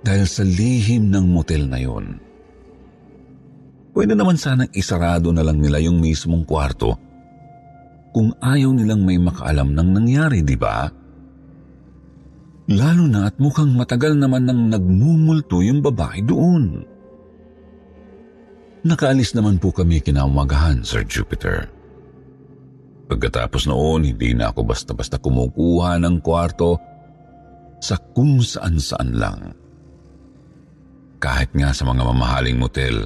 dahil 0.03 0.27
sa 0.29 0.45
lihim 0.45 1.10
ng 1.10 1.25
motel 1.25 1.65
na 1.65 1.79
yon. 1.82 2.21
Pwede 3.93 4.13
naman 4.13 4.38
sanang 4.38 4.69
isarado 4.73 5.29
na 5.29 5.45
lang 5.45 5.62
nila 5.62 5.77
yung 5.82 6.01
mismong 6.01 6.45
kwarto 6.45 6.97
kung 8.13 8.29
ayaw 8.38 8.69
nilang 8.77 9.01
may 9.01 9.17
makaalam 9.17 9.73
ng 9.73 9.89
nangyari, 9.89 10.45
di 10.45 10.53
ba? 10.53 10.86
Lalo 12.69 13.10
na 13.10 13.27
at 13.27 13.41
mukhang 13.41 13.73
matagal 13.73 14.13
naman 14.13 14.45
nang 14.45 14.69
nagmumulto 14.69 15.65
yung 15.65 15.82
babae 15.82 16.21
doon. 16.21 16.86
Nakaalis 18.86 19.34
naman 19.34 19.58
po 19.58 19.73
kami 19.73 19.99
kinamagahan, 19.99 20.86
Sir 20.86 21.01
Jupiter. 21.10 21.72
Pagkatapos 23.13 23.69
noon, 23.69 24.10
hindi 24.10 24.34
na 24.34 24.49
ako 24.49 24.73
basta-basta 24.73 25.21
kumukuha 25.21 26.02
ng 26.02 26.17
kwarto 26.26 26.82
sa 27.78 27.93
kung 27.93 28.41
saan-saan 28.41 29.13
lang. 29.13 29.54
Kahit 31.21 31.54
nga 31.54 31.69
sa 31.78 31.86
mga 31.86 32.10
mamahaling 32.10 32.58
motel, 32.58 33.06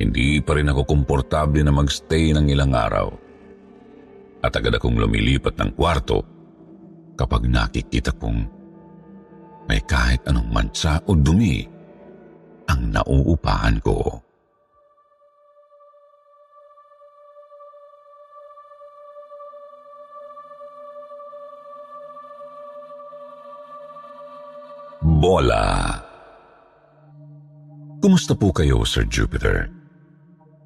hindi 0.00 0.40
pa 0.40 0.56
rin 0.56 0.72
ako 0.72 0.88
komportable 0.88 1.60
na 1.60 1.76
magstay 1.76 2.32
ng 2.32 2.48
ilang 2.48 2.72
araw. 2.72 3.12
At 4.40 4.56
agad 4.56 4.80
akong 4.80 4.96
lumilipat 4.96 5.60
ng 5.60 5.76
kwarto 5.76 6.24
kapag 7.20 7.44
nakikita 7.44 8.16
kong 8.16 8.48
may 9.68 9.84
kahit 9.84 10.24
anong 10.24 10.48
mansa 10.48 11.04
o 11.04 11.12
dumi 11.12 11.68
ang 12.64 12.80
nauupahan 12.96 13.76
ko. 13.84 14.23
Bola 25.04 26.00
Kumusta 28.00 28.32
po 28.32 28.56
kayo, 28.56 28.88
Sir 28.88 29.04
Jupiter? 29.04 29.68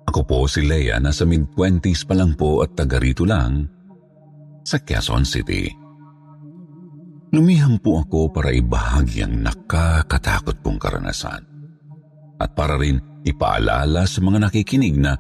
Ako 0.07 0.22
po 0.22 0.46
si 0.46 0.62
Leia, 0.62 1.03
nasa 1.03 1.27
mid-twenties 1.27 2.07
pa 2.07 2.14
lang 2.14 2.38
po 2.38 2.62
at 2.62 2.70
taga 2.79 3.03
rito 3.03 3.27
lang 3.27 3.66
sa 4.62 4.79
Quezon 4.79 5.27
City. 5.27 5.66
Lumiham 7.35 7.83
po 7.83 8.07
ako 8.07 8.31
para 8.31 8.55
ibahagi 8.55 9.27
ang 9.27 9.42
nakakatakot 9.42 10.62
kong 10.62 10.79
karanasan 10.79 11.42
at 12.38 12.55
para 12.55 12.79
rin 12.79 13.03
ipaalala 13.27 14.07
sa 14.07 14.22
mga 14.22 14.38
nakikinig 14.46 15.03
na 15.03 15.18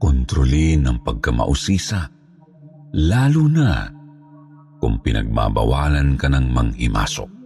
kontrolin 0.00 0.88
ang 0.88 1.04
pagkamausisa, 1.04 2.08
lalo 2.96 3.44
na 3.52 3.84
kung 4.80 4.96
pinagbabawalan 5.04 6.16
ka 6.16 6.32
ng 6.32 6.46
manghimasok. 6.48 7.39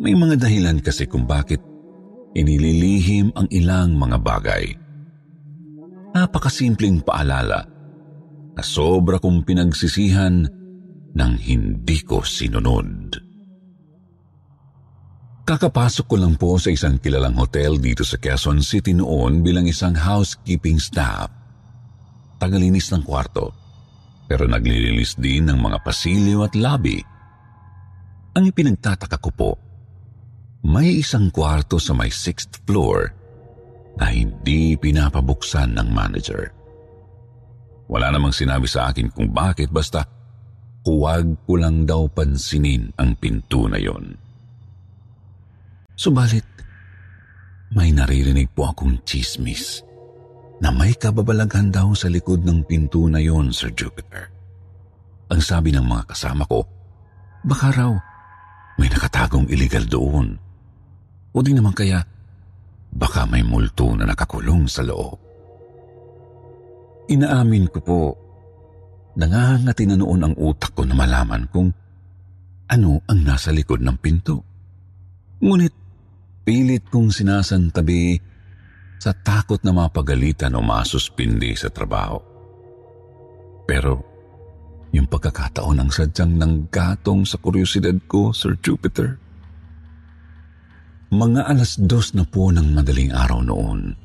May 0.00 0.16
mga 0.16 0.40
dahilan 0.40 0.80
kasi 0.80 1.04
kung 1.04 1.28
bakit 1.28 1.60
inililihim 2.32 3.36
ang 3.36 3.44
ilang 3.52 4.00
mga 4.00 4.16
bagay. 4.16 4.64
Napakasimpleng 6.16 7.04
paalala 7.04 7.68
na 8.56 8.62
sobra 8.64 9.20
kong 9.20 9.44
pinagsisihan 9.44 10.48
nang 11.12 11.36
hindi 11.36 12.00
ko 12.00 12.24
sinunod. 12.24 13.20
Kakapasok 15.44 16.06
ko 16.08 16.16
lang 16.16 16.38
po 16.40 16.56
sa 16.56 16.72
isang 16.72 16.96
kilalang 16.96 17.36
hotel 17.36 17.76
dito 17.76 18.00
sa 18.00 18.16
Quezon 18.16 18.64
City 18.64 18.96
noon 18.96 19.44
bilang 19.44 19.68
isang 19.68 19.92
housekeeping 19.92 20.80
staff. 20.80 21.28
Tagalinis 22.40 22.88
ng 22.88 23.04
kwarto, 23.04 23.52
pero 24.24 24.48
naglilinis 24.48 25.18
din 25.20 25.50
ng 25.50 25.60
mga 25.60 25.84
pasilyo 25.84 26.48
at 26.48 26.56
lobby. 26.56 27.04
Ang 28.38 28.48
ipinagtataka 28.48 29.18
ko 29.18 29.30
po, 29.34 29.50
may 30.60 31.00
isang 31.00 31.32
kwarto 31.32 31.80
sa 31.80 31.96
may 31.96 32.12
sixth 32.12 32.60
floor 32.68 33.16
na 33.96 34.12
hindi 34.12 34.76
pinapabuksan 34.76 35.76
ng 35.76 35.88
manager. 35.88 36.52
Wala 37.90 38.12
namang 38.12 38.36
sinabi 38.36 38.68
sa 38.70 38.92
akin 38.92 39.10
kung 39.10 39.32
bakit 39.32 39.72
basta 39.72 40.06
huwag 40.86 41.26
ko 41.44 41.58
lang 41.58 41.84
daw 41.84 42.06
pansinin 42.06 42.92
ang 42.96 43.16
pinto 43.18 43.66
na 43.66 43.80
yon. 43.80 44.14
Subalit, 45.98 46.46
may 47.76 47.92
naririnig 47.92 48.52
po 48.56 48.72
akong 48.72 49.04
chismis 49.04 49.84
na 50.60 50.72
may 50.72 50.96
kababalaghan 50.96 51.72
daw 51.72 51.92
sa 51.92 52.08
likod 52.08 52.44
ng 52.44 52.64
pinto 52.64 53.04
na 53.08 53.20
yon, 53.20 53.52
Sir 53.52 53.72
Jupiter. 53.72 54.28
Ang 55.30 55.40
sabi 55.40 55.72
ng 55.72 55.84
mga 55.84 56.14
kasama 56.14 56.44
ko, 56.48 56.64
baka 57.44 57.72
raw 57.72 57.92
may 58.80 58.88
nakatagong 58.88 59.48
illegal 59.52 59.84
doon 59.84 60.49
o 61.30 61.38
di 61.42 61.52
naman 61.54 61.74
kaya 61.74 62.02
baka 62.90 63.26
may 63.26 63.46
multo 63.46 63.94
na 63.94 64.06
nakakulong 64.06 64.66
sa 64.66 64.82
loob. 64.82 65.18
Inaamin 67.10 67.66
ko 67.70 67.78
po, 67.82 68.00
Nangangati 69.18 69.90
na 69.90 69.98
noon 69.98 70.22
ang 70.22 70.34
utak 70.38 70.72
ko 70.72 70.86
na 70.86 70.94
malaman 70.94 71.50
kung 71.50 71.74
ano 72.70 73.02
ang 73.10 73.20
nasa 73.26 73.50
likod 73.50 73.82
ng 73.82 73.96
pinto. 73.98 74.46
Ngunit 75.42 75.74
pilit 76.46 76.86
kong 76.86 77.10
sinasantabi 77.10 78.16
sa 79.00 79.10
takot 79.10 79.58
na 79.66 79.74
mapagalitan 79.74 80.54
o 80.54 80.62
masuspindi 80.62 81.58
sa 81.58 81.72
trabaho. 81.72 82.16
Pero 83.66 83.92
yung 84.94 85.10
pagkakataon 85.10 85.78
ang 85.82 85.90
sadyang 85.90 86.38
nanggatong 86.38 87.26
sa 87.26 87.36
kuryosidad 87.42 87.98
ko, 88.06 88.30
Sir 88.30 88.56
Jupiter. 88.62 89.18
Mga 91.10 91.42
alas 91.42 91.74
dos 91.74 92.14
na 92.14 92.22
po 92.22 92.54
ng 92.54 92.70
madaling 92.70 93.10
araw 93.10 93.42
noon. 93.42 93.98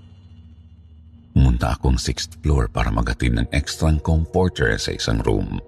Munta 1.38 1.78
akong 1.78 2.02
sixth 2.02 2.42
floor 2.42 2.66
para 2.66 2.90
magatid 2.90 3.38
ng 3.38 3.46
extrang 3.54 4.02
comforter 4.02 4.74
sa 4.82 4.90
isang 4.90 5.22
room. 5.22 5.62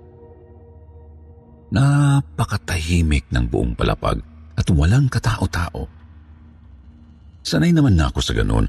Napakatahimik 1.70 3.30
ng 3.30 3.54
buong 3.54 3.78
palapag 3.78 4.18
at 4.58 4.66
walang 4.74 5.06
katao-tao. 5.14 5.86
Sanay 7.46 7.70
naman 7.70 7.94
na 7.94 8.10
ako 8.10 8.18
sa 8.18 8.34
ganun, 8.34 8.66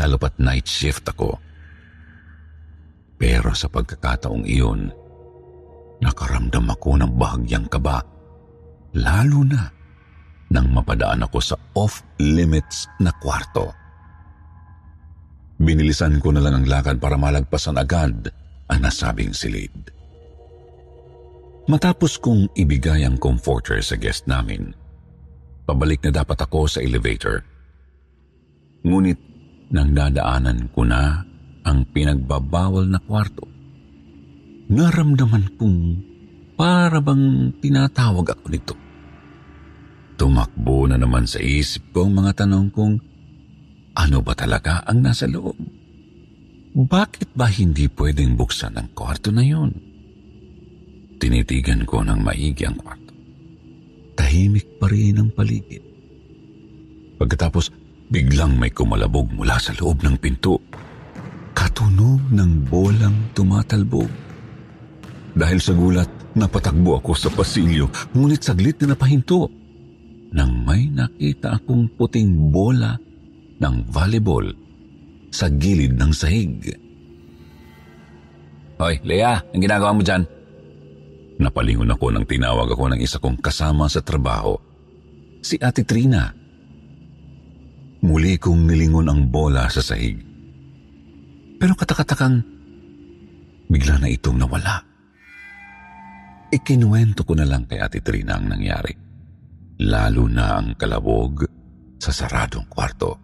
lalo 0.00 0.16
pat 0.16 0.40
night 0.40 0.64
shift 0.64 1.04
ako. 1.04 1.36
Pero 3.20 3.52
sa 3.52 3.68
pagkakataong 3.68 4.48
iyon, 4.48 4.88
nakaramdam 6.00 6.64
ako 6.64 6.96
ng 6.96 7.12
bahagyang 7.20 7.68
kaba, 7.68 8.00
lalo 8.96 9.44
na 9.44 9.79
nang 10.50 10.66
mapadaan 10.74 11.22
ako 11.22 11.38
sa 11.38 11.56
off-limits 11.78 12.90
na 12.98 13.14
kwarto. 13.14 13.70
Binilisan 15.62 16.18
ko 16.18 16.34
na 16.34 16.42
lang 16.42 16.60
ang 16.60 16.66
lakad 16.66 16.98
para 16.98 17.14
malagpasan 17.14 17.78
agad 17.78 18.34
ang 18.66 18.78
nasabing 18.82 19.30
silid. 19.30 19.72
Matapos 21.70 22.18
kong 22.18 22.50
ibigay 22.58 23.06
ang 23.06 23.14
comforter 23.20 23.78
sa 23.78 23.94
guest 23.94 24.26
namin, 24.26 24.74
pabalik 25.70 26.02
na 26.02 26.10
dapat 26.10 26.42
ako 26.42 26.66
sa 26.66 26.82
elevator. 26.82 27.46
Ngunit 28.82 29.20
nang 29.70 29.94
dadaanan 29.94 30.66
ko 30.74 30.82
na 30.82 31.22
ang 31.62 31.86
pinagbabawal 31.94 32.90
na 32.90 32.98
kwarto, 32.98 33.46
naramdaman 34.66 35.54
kong 35.60 35.80
para 36.58 36.98
bang 36.98 37.54
tinatawag 37.62 38.34
ako 38.34 38.44
nito. 38.50 38.89
Tumakbo 40.20 40.84
na 40.84 41.00
naman 41.00 41.24
sa 41.24 41.40
isip 41.40 41.96
ko 41.96 42.04
ang 42.04 42.20
mga 42.20 42.44
tanong 42.44 42.68
kung 42.68 43.00
ano 43.96 44.20
ba 44.20 44.36
talaga 44.36 44.84
ang 44.84 45.00
nasa 45.00 45.24
loob? 45.24 45.56
Bakit 46.76 47.32
ba 47.32 47.48
hindi 47.48 47.88
pwedeng 47.88 48.36
buksan 48.36 48.76
ang 48.76 48.92
kwarto 48.92 49.32
na 49.32 49.40
yun? 49.40 49.72
Tinitigan 51.16 51.88
ko 51.88 52.04
ng 52.04 52.20
maigi 52.20 52.68
ang 52.68 52.76
kwarto. 52.76 53.16
Tahimik 54.12 54.76
pa 54.76 54.92
rin 54.92 55.24
ang 55.24 55.32
paligid. 55.32 55.80
Pagkatapos, 57.16 57.72
biglang 58.12 58.60
may 58.60 58.76
kumalabog 58.76 59.32
mula 59.32 59.56
sa 59.56 59.72
loob 59.72 60.04
ng 60.04 60.20
pinto. 60.20 60.60
Katunog 61.56 62.28
ng 62.28 62.68
bolang 62.68 63.32
tumatalbog. 63.32 64.12
Dahil 65.32 65.64
sa 65.64 65.72
gulat, 65.72 66.36
napatakbo 66.36 67.00
ako 67.00 67.16
sa 67.16 67.32
pasilyo, 67.32 67.88
ngunit 68.12 68.44
saglit 68.44 68.76
na 68.84 68.92
napahinto 68.92 69.59
nang 70.30 70.62
may 70.62 70.86
nakita 70.86 71.58
akong 71.58 71.90
puting 71.98 72.54
bola 72.54 72.94
ng 73.58 73.74
volleyball 73.90 74.46
sa 75.30 75.50
gilid 75.50 75.98
ng 75.98 76.12
sahig. 76.14 76.70
Hoy, 78.80 78.96
Lea, 79.04 79.36
ang 79.36 79.60
ginagawa 79.60 79.92
mo 79.92 80.00
dyan? 80.00 80.24
Napalingon 81.40 81.92
ako 81.92 82.06
nang 82.14 82.24
tinawag 82.24 82.72
ako 82.72 82.84
ng 82.94 83.00
isa 83.00 83.20
kong 83.20 83.40
kasama 83.42 83.90
sa 83.90 84.00
trabaho, 84.00 84.56
si 85.44 85.60
Ate 85.60 85.84
Trina. 85.84 86.32
Muli 88.00 88.40
kong 88.40 88.64
nilingon 88.64 89.12
ang 89.12 89.28
bola 89.28 89.68
sa 89.68 89.84
sahig. 89.84 90.16
Pero 91.60 91.76
katakatakang 91.76 92.40
bigla 93.68 94.00
na 94.00 94.08
itong 94.08 94.40
nawala. 94.40 94.80
Ikinuwento 96.48 97.28
ko 97.28 97.36
na 97.36 97.44
lang 97.44 97.68
kay 97.68 97.76
Ate 97.76 98.00
Trina 98.00 98.40
ang 98.40 98.48
nangyari 98.48 99.09
lalo 99.80 100.28
na 100.28 100.60
ang 100.60 100.76
kalabog 100.76 101.48
sa 101.96 102.12
saradong 102.12 102.68
kwarto. 102.68 103.16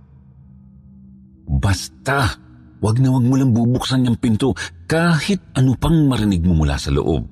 Basta, 1.46 2.32
wag 2.80 2.96
na 2.98 3.12
wag 3.12 3.24
mo 3.24 3.36
lang 3.36 3.52
bubuksan 3.52 4.08
yung 4.08 4.18
pinto 4.18 4.56
kahit 4.88 5.40
ano 5.52 5.76
pang 5.76 6.08
marinig 6.08 6.40
mo 6.42 6.56
mula 6.56 6.80
sa 6.80 6.88
loob. 6.88 7.28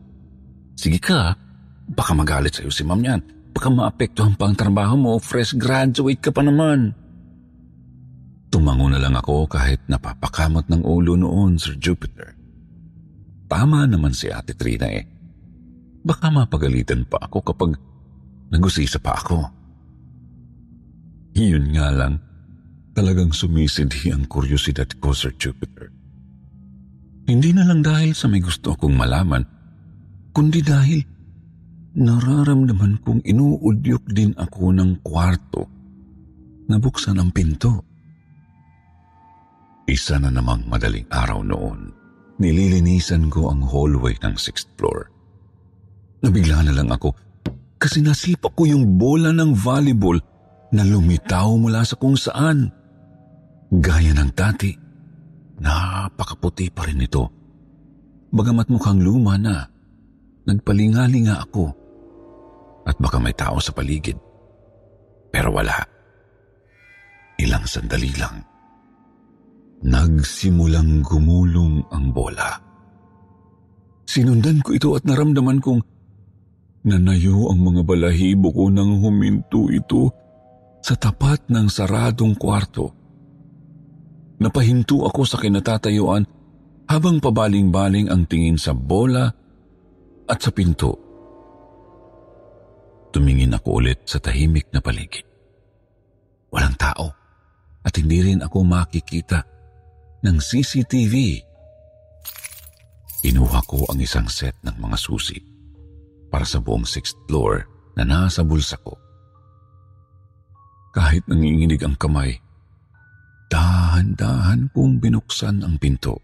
Sige 0.76 1.00
ka, 1.00 1.34
baka 1.88 2.12
magalit 2.12 2.60
sa'yo 2.60 2.68
si 2.68 2.84
ma'am 2.84 3.00
yan. 3.00 3.20
Baka 3.54 3.70
maapektuhan 3.70 4.34
pa 4.34 4.50
ang 4.50 4.56
trabaho 4.58 4.94
mo, 4.98 5.12
fresh 5.22 5.54
graduate 5.54 6.20
ka 6.20 6.34
pa 6.34 6.42
naman. 6.42 6.90
Tumango 8.50 8.86
na 8.90 8.98
lang 8.98 9.14
ako 9.14 9.46
kahit 9.50 9.82
napapakamot 9.86 10.66
ng 10.70 10.82
ulo 10.82 11.14
noon, 11.18 11.58
Sir 11.58 11.78
Jupiter. 11.78 12.34
Tama 13.50 13.86
naman 13.86 14.14
si 14.14 14.30
Ate 14.30 14.58
Trina 14.58 14.90
eh. 14.90 15.06
Baka 16.02 16.30
mapagalitan 16.30 17.06
pa 17.06 17.22
ako 17.22 17.38
kapag 17.54 17.78
Nagusisa 18.54 19.02
pa 19.02 19.18
ako. 19.18 19.42
Iyon 21.34 21.74
nga 21.74 21.90
lang, 21.90 22.22
talagang 22.94 23.34
sumisidhi 23.34 24.14
ang 24.14 24.30
kuryosidad 24.30 24.86
ko, 25.02 25.10
Sir 25.10 25.34
Jupiter. 25.34 25.90
Hindi 27.26 27.50
na 27.50 27.66
lang 27.66 27.82
dahil 27.82 28.14
sa 28.14 28.30
may 28.30 28.38
gusto 28.38 28.78
akong 28.78 28.94
malaman, 28.94 29.42
kundi 30.30 30.62
dahil 30.62 31.02
nararamdaman 31.98 33.02
kong 33.02 33.26
inuudyok 33.26 34.04
din 34.14 34.30
ako 34.38 34.70
ng 34.70 35.02
kwarto 35.02 35.66
na 36.70 36.78
buksan 36.78 37.18
ang 37.18 37.34
pinto. 37.34 37.82
Isa 39.90 40.22
na 40.22 40.30
namang 40.30 40.70
madaling 40.70 41.10
araw 41.10 41.42
noon, 41.42 41.90
nililinisan 42.38 43.26
ko 43.34 43.50
ang 43.50 43.66
hallway 43.66 44.14
ng 44.22 44.38
sixth 44.38 44.70
floor. 44.78 45.10
Nabigla 46.22 46.62
na 46.62 46.72
lang 46.72 46.88
ako 46.94 47.18
kasi 47.78 48.00
nasipa 48.00 48.48
ko 48.52 48.64
yung 48.64 48.96
bola 48.96 49.34
ng 49.34 49.52
volleyball 49.52 50.18
na 50.74 50.82
lumitaw 50.82 51.54
mula 51.54 51.86
sa 51.86 51.94
kung 51.94 52.18
saan. 52.18 52.70
Gaya 53.70 54.14
ng 54.14 54.30
dati, 54.34 54.74
napakaputi 55.62 56.70
pa 56.70 56.86
rin 56.86 57.02
ito. 57.02 57.30
Bagamat 58.34 58.66
mukhang 58.66 58.98
luma 58.98 59.38
na, 59.38 59.62
nagpalingali 60.46 61.30
nga 61.30 61.46
ako. 61.46 61.70
At 62.84 62.98
baka 62.98 63.22
may 63.22 63.32
tao 63.32 63.62
sa 63.62 63.70
paligid. 63.70 64.18
Pero 65.30 65.54
wala. 65.54 65.78
Ilang 67.38 67.64
sandali 67.66 68.12
lang. 68.18 68.42
Nagsimulang 69.84 71.02
gumulong 71.02 71.82
ang 71.90 72.10
bola. 72.10 72.58
Sinundan 74.04 74.60
ko 74.62 74.76
ito 74.76 74.92
at 74.94 75.02
naramdaman 75.08 75.58
kong 75.64 75.80
Nanayo 76.84 77.48
ang 77.48 77.64
mga 77.64 77.80
balahibo 77.80 78.52
ko 78.52 78.68
nang 78.68 79.00
huminto 79.00 79.72
ito 79.72 80.12
sa 80.84 80.92
tapat 80.92 81.48
ng 81.48 81.64
saradong 81.64 82.36
kwarto. 82.36 82.92
Napahinto 84.36 85.08
ako 85.08 85.24
sa 85.24 85.40
kinatatayuan 85.40 86.28
habang 86.84 87.24
pabaling-baling 87.24 88.12
ang 88.12 88.28
tingin 88.28 88.60
sa 88.60 88.76
bola 88.76 89.32
at 90.28 90.38
sa 90.44 90.52
pinto. 90.52 90.92
Tumingin 93.16 93.56
ako 93.56 93.80
ulit 93.80 94.04
sa 94.04 94.20
tahimik 94.20 94.68
na 94.68 94.84
paligid. 94.84 95.24
Walang 96.52 96.76
tao 96.76 97.16
at 97.80 97.96
hindi 97.96 98.28
rin 98.28 98.44
ako 98.44 98.60
makikita 98.60 99.40
ng 100.20 100.36
CCTV. 100.36 101.40
Inuha 103.24 103.60
ko 103.64 103.88
ang 103.88 104.04
isang 104.04 104.28
set 104.28 104.60
ng 104.60 104.76
mga 104.76 105.00
susi 105.00 105.53
para 106.34 106.42
sa 106.42 106.58
buong 106.58 106.82
sixth 106.82 107.14
floor 107.30 107.62
na 107.94 108.02
nasa 108.02 108.42
bulsa 108.42 108.74
ko. 108.82 108.98
Kahit 110.90 111.22
nanginginig 111.30 111.78
ang 111.86 111.94
kamay, 111.94 112.42
dahan-dahan 113.54 114.66
kong 114.74 114.98
binuksan 114.98 115.62
ang 115.62 115.78
pinto. 115.78 116.18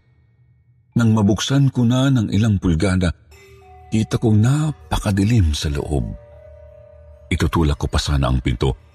Nang 0.99 1.15
mabuksan 1.15 1.71
ko 1.71 1.87
na 1.87 2.11
ng 2.11 2.27
ilang 2.27 2.59
pulgada, 2.59 3.15
kita 3.87 4.19
kong 4.19 4.43
napakadilim 4.43 5.55
sa 5.55 5.71
loob. 5.71 6.03
Itutulak 7.31 7.79
ko 7.79 7.87
pa 7.87 7.95
sana 7.95 8.27
ang 8.27 8.43
pinto 8.43 8.91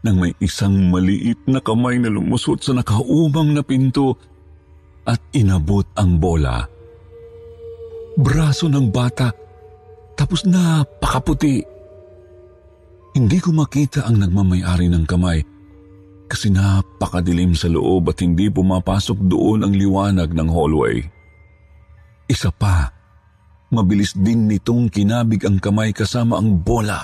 nang 0.00 0.16
may 0.16 0.32
isang 0.38 0.94
maliit 0.94 1.42
na 1.44 1.58
kamay 1.58 1.98
na 1.98 2.08
lumusot 2.08 2.62
sa 2.62 2.72
nakaumang 2.72 3.50
na 3.50 3.66
pinto 3.66 4.14
at 5.04 5.20
inabot 5.34 5.84
ang 5.98 6.22
bola. 6.22 6.64
Braso 8.16 8.70
ng 8.70 8.88
bata 8.88 9.39
tapos 10.20 10.44
napakaputi. 10.44 11.64
Hindi 13.16 13.38
ko 13.40 13.56
makita 13.56 14.04
ang 14.04 14.20
nagmamayari 14.20 14.92
ng 14.92 15.08
kamay 15.08 15.40
kasi 16.28 16.52
napakadilim 16.52 17.56
sa 17.56 17.72
loob 17.72 18.12
at 18.12 18.20
hindi 18.20 18.52
pumapasok 18.52 19.16
doon 19.16 19.64
ang 19.64 19.72
liwanag 19.72 20.36
ng 20.36 20.48
hallway. 20.52 21.00
Isa 22.28 22.52
pa, 22.52 22.92
mabilis 23.72 24.12
din 24.12 24.44
nitong 24.44 24.92
kinabig 24.92 25.40
ang 25.48 25.56
kamay 25.56 25.96
kasama 25.96 26.36
ang 26.36 26.60
bola. 26.60 27.00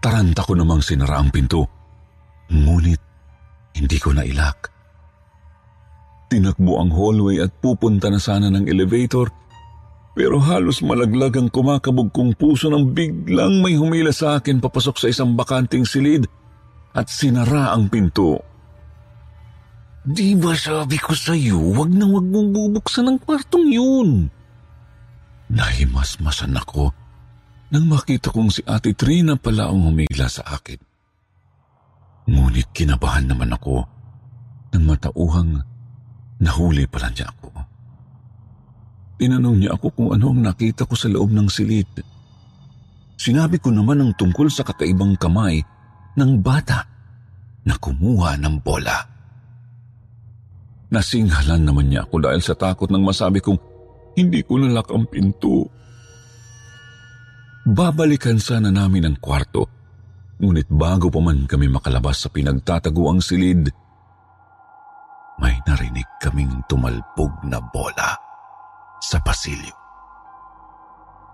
Taranta 0.00 0.48
ko 0.48 0.56
namang 0.56 0.80
sinara 0.80 1.20
ang 1.20 1.28
pinto. 1.28 1.68
Ngunit 2.48 3.02
hindi 3.76 3.98
ko 4.00 4.16
nailak. 4.16 4.72
Tinakbo 6.32 6.80
ang 6.80 6.90
hallway 6.90 7.44
at 7.44 7.52
pupunta 7.60 8.08
na 8.08 8.18
sana 8.18 8.48
ng 8.48 8.64
elevator 8.64 9.28
pero 10.18 10.42
halos 10.42 10.82
malaglag 10.82 11.38
ang 11.38 11.46
kumakabog 11.46 12.10
kong 12.10 12.34
puso 12.34 12.66
nang 12.66 12.90
biglang 12.90 13.62
may 13.62 13.78
humila 13.78 14.10
sa 14.10 14.42
akin 14.42 14.58
papasok 14.58 14.98
sa 14.98 15.06
isang 15.06 15.38
bakanting 15.38 15.86
silid 15.86 16.26
at 16.90 17.06
sinara 17.06 17.70
ang 17.70 17.86
pinto. 17.86 18.42
Di 20.02 20.34
ba 20.34 20.58
sabi 20.58 20.98
ko 20.98 21.14
sa 21.14 21.38
iyo, 21.38 21.62
wag 21.70 21.94
na 21.94 22.10
wag 22.10 22.26
mong 22.26 22.50
bubuksan 22.50 23.06
ang 23.06 23.22
kwartong 23.22 23.70
yun? 23.70 24.26
Nahimasmasan 25.54 26.58
ako 26.58 26.90
nang 27.70 27.86
makita 27.86 28.34
kong 28.34 28.50
si 28.50 28.66
Ate 28.66 28.98
Trina 28.98 29.38
pala 29.38 29.70
ang 29.70 29.86
humila 29.86 30.26
sa 30.26 30.42
akin. 30.50 30.82
Ngunit 32.26 32.74
kinabahan 32.74 33.30
naman 33.30 33.54
ako 33.54 33.86
nang 34.74 34.82
matauhang 34.82 35.62
nahuli 36.42 36.90
pala 36.90 37.06
niya 37.14 37.30
ako. 37.30 37.37
Tinanong 39.18 39.58
niya 39.58 39.74
ako 39.74 39.86
kung 39.90 40.08
ano 40.14 40.30
ang 40.30 40.46
nakita 40.46 40.86
ko 40.86 40.94
sa 40.94 41.10
loob 41.10 41.34
ng 41.34 41.50
silid. 41.50 41.90
Sinabi 43.18 43.58
ko 43.58 43.74
naman 43.74 43.98
ang 43.98 44.12
tungkol 44.14 44.46
sa 44.46 44.62
kakaibang 44.62 45.18
kamay 45.18 45.58
ng 46.14 46.32
bata 46.38 46.86
na 47.66 47.74
kumuha 47.74 48.38
ng 48.38 48.62
bola. 48.62 48.94
Nasinghalan 50.94 51.66
naman 51.66 51.90
niya 51.90 52.06
ako 52.06 52.16
dahil 52.22 52.38
sa 52.38 52.54
takot 52.54 52.86
nang 52.88 53.02
masabi 53.02 53.42
kong 53.42 53.58
hindi 54.14 54.46
ko 54.46 54.62
nalak 54.62 54.86
ang 54.94 55.10
pinto. 55.10 55.66
Babalikan 57.66 58.38
sana 58.38 58.70
namin 58.70 59.04
ang 59.04 59.16
kwarto, 59.18 59.66
ngunit 60.38 60.70
bago 60.70 61.10
pa 61.10 61.20
man 61.20 61.44
kami 61.44 61.66
makalabas 61.66 62.22
sa 62.22 62.30
pinagtatago 62.30 63.02
ang 63.10 63.20
silid, 63.20 63.66
may 65.42 65.58
narinig 65.66 66.06
kaming 66.22 66.64
tumalbog 66.70 67.34
na 67.44 67.60
bola 67.60 68.27
sa 69.02 69.22
pasilyo. 69.22 69.74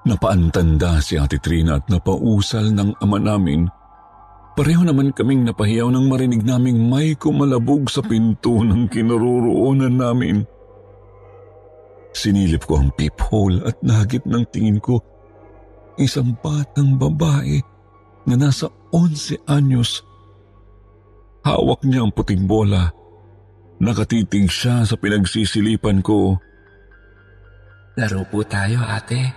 Napaantanda 0.05 1.01
si 1.01 1.17
Ate 1.17 1.41
Trina 1.41 1.81
at 1.81 1.89
napausal 1.89 2.77
ng 2.77 3.01
ama 3.01 3.17
namin. 3.17 3.65
Pareho 4.55 4.85
naman 4.85 5.17
kaming 5.17 5.49
napahiyaw 5.49 5.89
nang 5.89 6.07
marinig 6.07 6.45
naming 6.45 6.77
may 6.87 7.17
kumalabog 7.17 7.89
sa 7.89 8.05
pinto 8.05 8.61
ng 8.61 8.87
kinaroroonan 8.93 9.97
namin. 9.97 10.45
Sinilip 12.15 12.69
ko 12.69 12.79
ang 12.79 12.95
peephole 12.95 13.65
at 13.67 13.81
nagip 13.83 14.23
ng 14.29 14.45
tingin 14.53 14.79
ko 14.79 15.03
isang 15.99 16.35
batang 16.43 16.99
babae 16.99 17.63
na 18.27 18.35
nasa 18.39 18.71
11 18.91 19.43
anyos. 19.51 20.03
Hawak 21.45 21.85
niya 21.85 22.07
ang 22.07 22.13
puting 22.15 22.49
bola. 22.49 22.89
Nakatitig 23.83 24.49
siya 24.49 24.87
sa 24.87 24.97
pinagsisilipan 24.97 26.01
ko 26.01 26.39
Laro 27.95 28.27
po 28.27 28.43
tayo, 28.43 28.83
ate. 28.83 29.31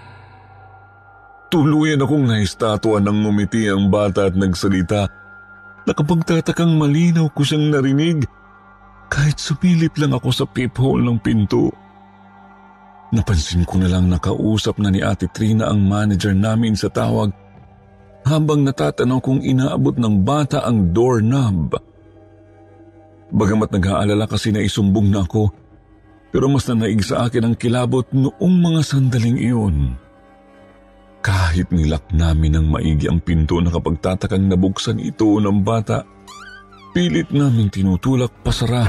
Tuluyan 1.48 2.02
akong 2.02 2.26
naistatwa 2.26 2.98
ng 2.98 3.18
ngumiti 3.24 3.70
ang 3.70 3.88
bata 3.88 4.28
at 4.28 4.36
nagsalita. 4.36 5.08
Nakapagtatakang 5.88 6.74
malinaw 6.76 7.32
ko 7.32 7.46
siyang 7.46 7.72
narinig 7.72 8.28
kahit 9.08 9.40
sumilip 9.40 9.96
lang 9.96 10.12
ako 10.12 10.30
sa 10.34 10.44
peephole 10.44 11.00
ng 11.06 11.18
pinto. 11.24 11.72
Napansin 13.16 13.64
ko 13.64 13.80
na 13.80 13.88
lang 13.88 14.12
nakausap 14.12 14.84
na 14.84 14.92
ni 14.92 15.00
Ate 15.00 15.32
Trina 15.32 15.72
ang 15.72 15.80
manager 15.80 16.36
namin 16.36 16.76
sa 16.76 16.92
tawag 16.92 17.32
habang 18.28 18.68
natatanaw 18.68 19.24
kong 19.24 19.40
inaabot 19.48 19.96
ng 19.96 20.28
bata 20.28 20.68
ang 20.68 20.92
doorknob. 20.92 21.72
Bagamat 23.32 23.72
nag-aalala 23.72 24.28
kasi 24.28 24.52
na 24.52 24.60
isumbong 24.60 25.08
na 25.08 25.24
ako, 25.24 25.48
pero 26.32 26.52
mas 26.52 26.68
nanaig 26.68 27.02
sa 27.04 27.28
akin 27.28 27.52
ang 27.52 27.56
kilabot 27.56 28.06
noong 28.12 28.56
mga 28.60 28.82
sandaling 28.84 29.40
iyon. 29.40 29.78
Kahit 31.24 31.74
nilak 31.74 32.08
namin 32.14 32.56
ng 32.56 32.68
maigi 32.72 33.08
ang 33.10 33.20
pinto 33.20 33.60
na 33.60 33.68
kapag 33.68 34.00
tatakang 34.00 34.48
nabuksan 34.48 35.02
ito 35.02 35.40
ng 35.40 35.60
bata, 35.66 36.06
pilit 36.96 37.28
namin 37.36 37.68
tinutulak 37.68 38.32
pasara, 38.44 38.88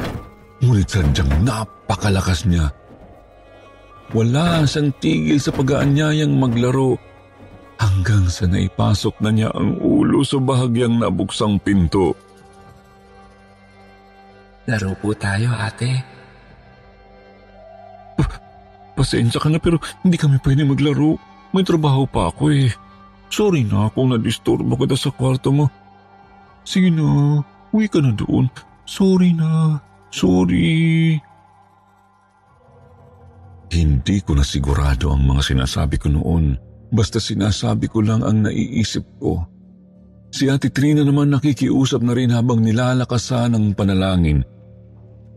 ngunit 0.62 0.86
sadyang 0.86 1.42
napakalakas 1.42 2.46
niya. 2.46 2.70
Wala 4.14 4.64
siyang 4.64 4.94
tigil 5.02 5.36
sa 5.36 5.52
pag-aanyayang 5.52 6.32
maglaro 6.32 6.96
hanggang 7.78 8.26
sa 8.26 8.48
naipasok 8.48 9.14
na 9.20 9.30
niya 9.30 9.48
ang 9.52 9.78
ulo 9.78 10.24
sa 10.24 10.40
bahagyang 10.40 10.98
nabuksang 10.98 11.60
pinto. 11.60 12.16
Laro 14.68 14.92
po 15.00 15.12
tayo, 15.16 15.48
ate. 15.56 16.17
Pasensya 18.98 19.38
ka 19.38 19.46
na 19.46 19.62
pero 19.62 19.78
hindi 20.02 20.18
kami 20.18 20.42
pwede 20.42 20.66
maglaro. 20.66 21.14
May 21.54 21.62
trabaho 21.62 22.02
pa 22.10 22.34
ako 22.34 22.50
eh. 22.50 22.74
Sorry 23.30 23.62
na 23.62 23.86
kung 23.94 24.10
na-disturbo 24.10 24.74
kita 24.74 24.98
sa 24.98 25.14
kwarto 25.14 25.54
mo. 25.54 25.70
Sige 26.66 26.90
na, 26.90 27.38
uwi 27.70 27.86
ka 27.86 28.02
na 28.02 28.10
doon. 28.10 28.50
Sorry 28.82 29.38
na, 29.38 29.78
sorry. 30.10 31.14
Hindi 33.70 34.16
ko 34.26 34.34
na 34.34 34.42
sigurado 34.42 35.14
ang 35.14 35.22
mga 35.30 35.54
sinasabi 35.54 35.96
ko 36.02 36.10
noon. 36.10 36.58
Basta 36.90 37.22
sinasabi 37.22 37.86
ko 37.86 38.02
lang 38.02 38.26
ang 38.26 38.50
naiisip 38.50 39.04
ko. 39.22 39.46
Si 40.34 40.50
Ate 40.50 40.74
Trina 40.74 41.06
naman 41.06 41.30
nakikiusap 41.32 42.02
na 42.02 42.16
rin 42.16 42.34
habang 42.34 42.64
nilalakasan 42.64 43.54
ang 43.54 43.76
panalangin. 43.78 44.42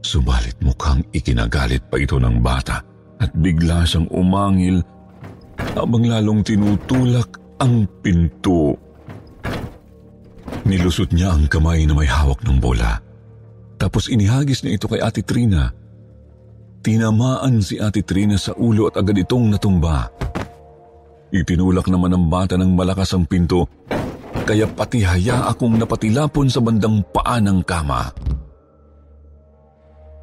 Subalit 0.02 0.58
mukhang 0.63 1.06
ikinagalit 1.13 1.86
pa 1.91 2.00
ito 2.02 2.17
ng 2.17 2.39
bata 2.41 2.91
at 3.22 3.30
bigla 3.38 3.86
siyang 3.86 4.10
umangil 4.10 4.82
habang 5.78 6.10
lalong 6.10 6.42
tinutulak 6.42 7.38
ang 7.62 7.86
pinto. 8.02 8.74
Nilusot 10.66 11.14
niya 11.14 11.38
ang 11.38 11.46
kamay 11.46 11.86
na 11.86 11.94
may 11.94 12.10
hawak 12.10 12.42
ng 12.42 12.58
bola. 12.58 12.98
Tapos 13.78 14.10
inihagis 14.10 14.66
niya 14.66 14.78
ito 14.78 14.90
kay 14.90 15.02
Ate 15.02 15.22
Trina. 15.22 15.70
Tinamaan 16.82 17.62
si 17.62 17.78
Ate 17.78 18.02
Trina 18.02 18.42
sa 18.42 18.58
ulo 18.58 18.90
at 18.90 18.98
agad 18.98 19.18
itong 19.22 19.54
natumba. 19.54 20.10
Itinulak 21.30 21.88
naman 21.88 22.12
ng 22.18 22.26
bata 22.28 22.58
ng 22.58 22.74
malakas 22.74 23.14
ang 23.14 23.24
pinto, 23.24 23.64
kaya 24.44 24.68
pati 24.68 25.06
haya 25.06 25.48
akong 25.48 25.80
napatilapon 25.80 26.52
sa 26.52 26.60
bandang 26.60 27.00
paa 27.14 27.40
ng 27.40 27.62
kama. 27.64 28.12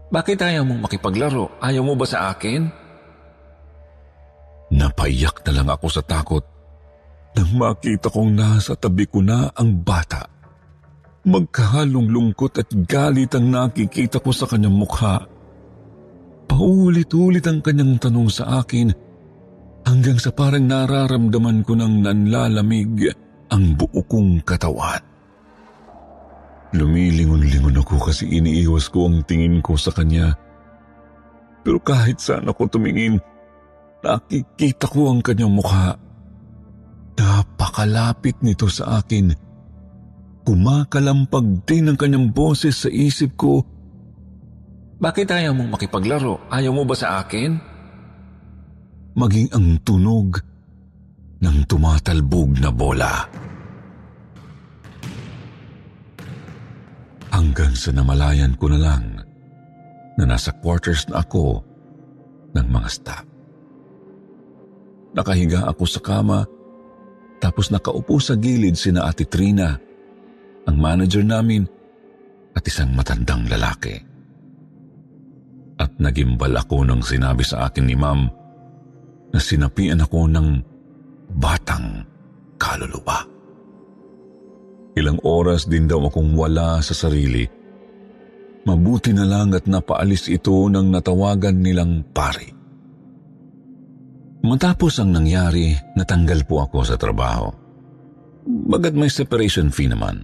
Bakit 0.08 0.38
ayaw 0.40 0.64
mong 0.64 0.88
makipaglaro? 0.88 1.60
Ayaw 1.60 1.82
mo 1.84 1.96
ba 1.96 2.04
sa 2.08 2.32
akin? 2.32 2.87
Napaiyak 4.68 5.40
na 5.48 5.52
lang 5.56 5.68
ako 5.72 5.86
sa 5.88 6.02
takot 6.04 6.44
nang 7.38 7.54
makita 7.54 8.10
kong 8.10 8.34
nasa 8.34 8.74
tabi 8.74 9.06
ko 9.06 9.22
na 9.22 9.46
ang 9.54 9.78
bata. 9.78 10.26
Magkahalong 11.28 12.08
lungkot 12.10 12.58
at 12.58 12.66
galit 12.88 13.30
ang 13.36 13.52
nakikita 13.52 14.18
ko 14.18 14.34
sa 14.34 14.48
kanyang 14.48 14.74
mukha. 14.74 15.22
Paulit-ulit 16.48 17.44
ang 17.46 17.60
kanyang 17.60 18.00
tanong 18.00 18.26
sa 18.32 18.64
akin 18.64 18.90
hanggang 19.86 20.18
sa 20.18 20.34
parang 20.34 20.66
nararamdaman 20.66 21.62
ko 21.62 21.76
ng 21.76 22.02
nanlalamig 22.02 23.12
ang 23.52 23.76
buo 23.76 24.02
kong 24.02 24.42
katawan. 24.42 25.00
Lumilingon-lingon 26.74 27.80
ako 27.80 28.12
kasi 28.12 28.28
iniiwas 28.28 28.92
ko 28.92 29.08
ang 29.08 29.24
tingin 29.24 29.64
ko 29.64 29.78
sa 29.78 29.88
kanya. 29.94 30.36
Pero 31.64 31.80
kahit 31.80 32.20
saan 32.20 32.48
ako 32.48 32.68
tumingin, 32.68 33.20
Nakikita 33.98 34.86
ko 34.86 35.10
ang 35.10 35.20
kanyang 35.20 35.54
mukha. 35.58 35.98
Napakalapit 37.18 38.38
nito 38.46 38.70
sa 38.70 39.02
akin. 39.02 39.34
Kumakalampag 40.46 41.66
din 41.66 41.90
ang 41.90 41.98
kanyang 41.98 42.30
boses 42.30 42.86
sa 42.86 42.88
isip 42.88 43.34
ko. 43.34 43.66
Bakit 44.98 45.28
ayaw 45.30 45.52
mong 45.54 45.78
makipaglaro? 45.78 46.46
Ayaw 46.50 46.72
mo 46.74 46.82
ba 46.86 46.94
sa 46.94 47.22
akin? 47.22 47.58
Maging 49.18 49.50
ang 49.50 49.82
tunog 49.82 50.38
ng 51.42 51.58
tumatalbog 51.66 52.58
na 52.58 52.70
bola. 52.70 53.26
Hanggang 57.34 57.74
sa 57.78 57.94
namalayan 57.94 58.58
ko 58.58 58.70
na 58.70 58.78
lang 58.78 59.04
na 60.18 60.24
nasa 60.26 60.50
quarters 60.58 61.06
na 61.06 61.22
ako 61.22 61.62
ng 62.58 62.66
mga 62.66 62.88
staff. 62.90 63.27
Nakahiga 65.18 65.66
ako 65.66 65.82
sa 65.82 65.98
kama 65.98 66.46
tapos 67.38 67.70
nakaupo 67.70 68.18
sa 68.18 68.34
gilid 68.34 68.74
sina 68.74 69.06
Ate 69.06 69.26
Trina, 69.26 69.74
ang 70.66 70.76
manager 70.78 71.22
namin 71.22 71.66
at 72.54 72.62
isang 72.66 72.90
matandang 72.94 73.46
lalaki. 73.46 73.94
At 75.78 75.94
nagimbal 76.02 76.50
ako 76.58 76.82
nang 76.82 77.02
sinabi 77.02 77.46
sa 77.46 77.70
akin 77.70 77.86
ni 77.86 77.94
ma'am 77.94 78.26
na 79.30 79.38
sinapian 79.38 80.02
ako 80.02 80.26
ng 80.26 80.48
batang 81.38 82.02
kaluluwa. 82.58 83.22
Ilang 84.98 85.22
oras 85.22 85.70
din 85.70 85.86
daw 85.86 86.10
akong 86.10 86.34
wala 86.34 86.82
sa 86.82 86.90
sarili. 86.90 87.46
Mabuti 88.66 89.14
na 89.14 89.22
lang 89.22 89.54
at 89.54 89.70
napaalis 89.70 90.26
ito 90.26 90.66
nang 90.66 90.90
natawagan 90.90 91.62
nilang 91.62 92.02
pari. 92.10 92.57
Matapos 94.38 95.02
ang 95.02 95.10
nangyari, 95.10 95.74
natanggal 95.98 96.46
po 96.46 96.62
ako 96.62 96.86
sa 96.86 96.94
trabaho. 96.94 97.50
Bagat 98.46 98.94
may 98.94 99.10
separation 99.10 99.74
fee 99.74 99.90
naman. 99.90 100.22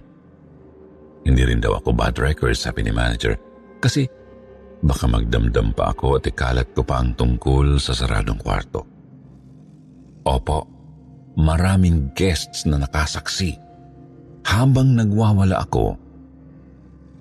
Hindi 1.27 1.43
rin 1.43 1.59
daw 1.59 1.77
ako 1.81 1.91
bad 1.91 2.15
record, 2.21 2.55
sabi 2.55 2.85
ni 2.85 2.95
manager, 2.95 3.35
kasi 3.83 4.07
baka 4.79 5.09
magdamdam 5.09 5.75
pa 5.75 5.91
ako 5.91 6.21
at 6.21 6.29
ikalat 6.29 6.71
ko 6.71 6.85
pa 6.87 7.03
ang 7.03 7.17
tungkol 7.17 7.75
sa 7.81 7.91
saradong 7.91 8.39
kwarto. 8.39 8.87
Opo, 10.25 10.59
maraming 11.35 12.15
guests 12.15 12.63
na 12.63 12.79
nakasaksi 12.79 13.57
habang 14.47 14.95
nagwawala 14.95 15.59
ako. 15.59 15.99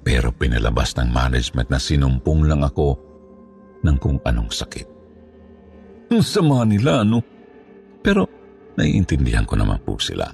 Pero 0.04 0.30
pinalabas 0.36 0.94
ng 0.94 1.10
management 1.10 1.68
na 1.72 1.80
sinumpong 1.80 2.44
lang 2.44 2.62
ako 2.62 3.00
ng 3.82 3.96
kung 3.98 4.20
anong 4.22 4.52
sakit. 4.52 4.93
Sama 6.20 6.62
nila, 6.68 7.02
no? 7.02 7.24
Pero 8.04 8.28
naiintindihan 8.76 9.48
ko 9.48 9.56
naman 9.56 9.80
po 9.82 9.96
sila. 9.96 10.28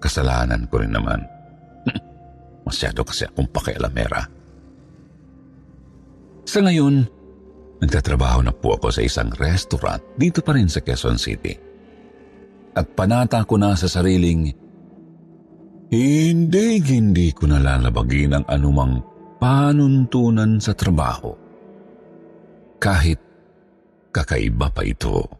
Kasalanan 0.00 0.64
ko 0.70 0.80
rin 0.80 0.94
naman. 0.94 1.20
Masyado 2.68 3.04
kasi 3.04 3.28
akong 3.28 3.50
pakialamera. 3.52 4.24
Sa 6.48 6.64
ngayon, 6.64 7.04
nagtatrabaho 7.84 8.40
na 8.40 8.52
po 8.54 8.80
ako 8.80 8.88
sa 8.90 9.04
isang 9.04 9.28
restaurant 9.36 10.00
dito 10.16 10.40
pa 10.40 10.56
rin 10.56 10.70
sa 10.70 10.80
Quezon 10.80 11.20
City. 11.20 11.52
At 12.74 12.86
panata 12.96 13.42
ko 13.44 13.58
na 13.58 13.74
sa 13.74 13.90
sariling, 13.90 14.54
hindi, 15.90 16.68
hindi 16.78 17.28
ko 17.34 17.50
nalalabagin 17.50 18.38
ang 18.38 18.46
anumang 18.46 19.02
panuntunan 19.42 20.62
sa 20.62 20.70
trabaho. 20.70 21.49
Kahit 22.80 23.20
kakaiba 24.10 24.72
pa 24.72 24.82
ito. 24.82 25.39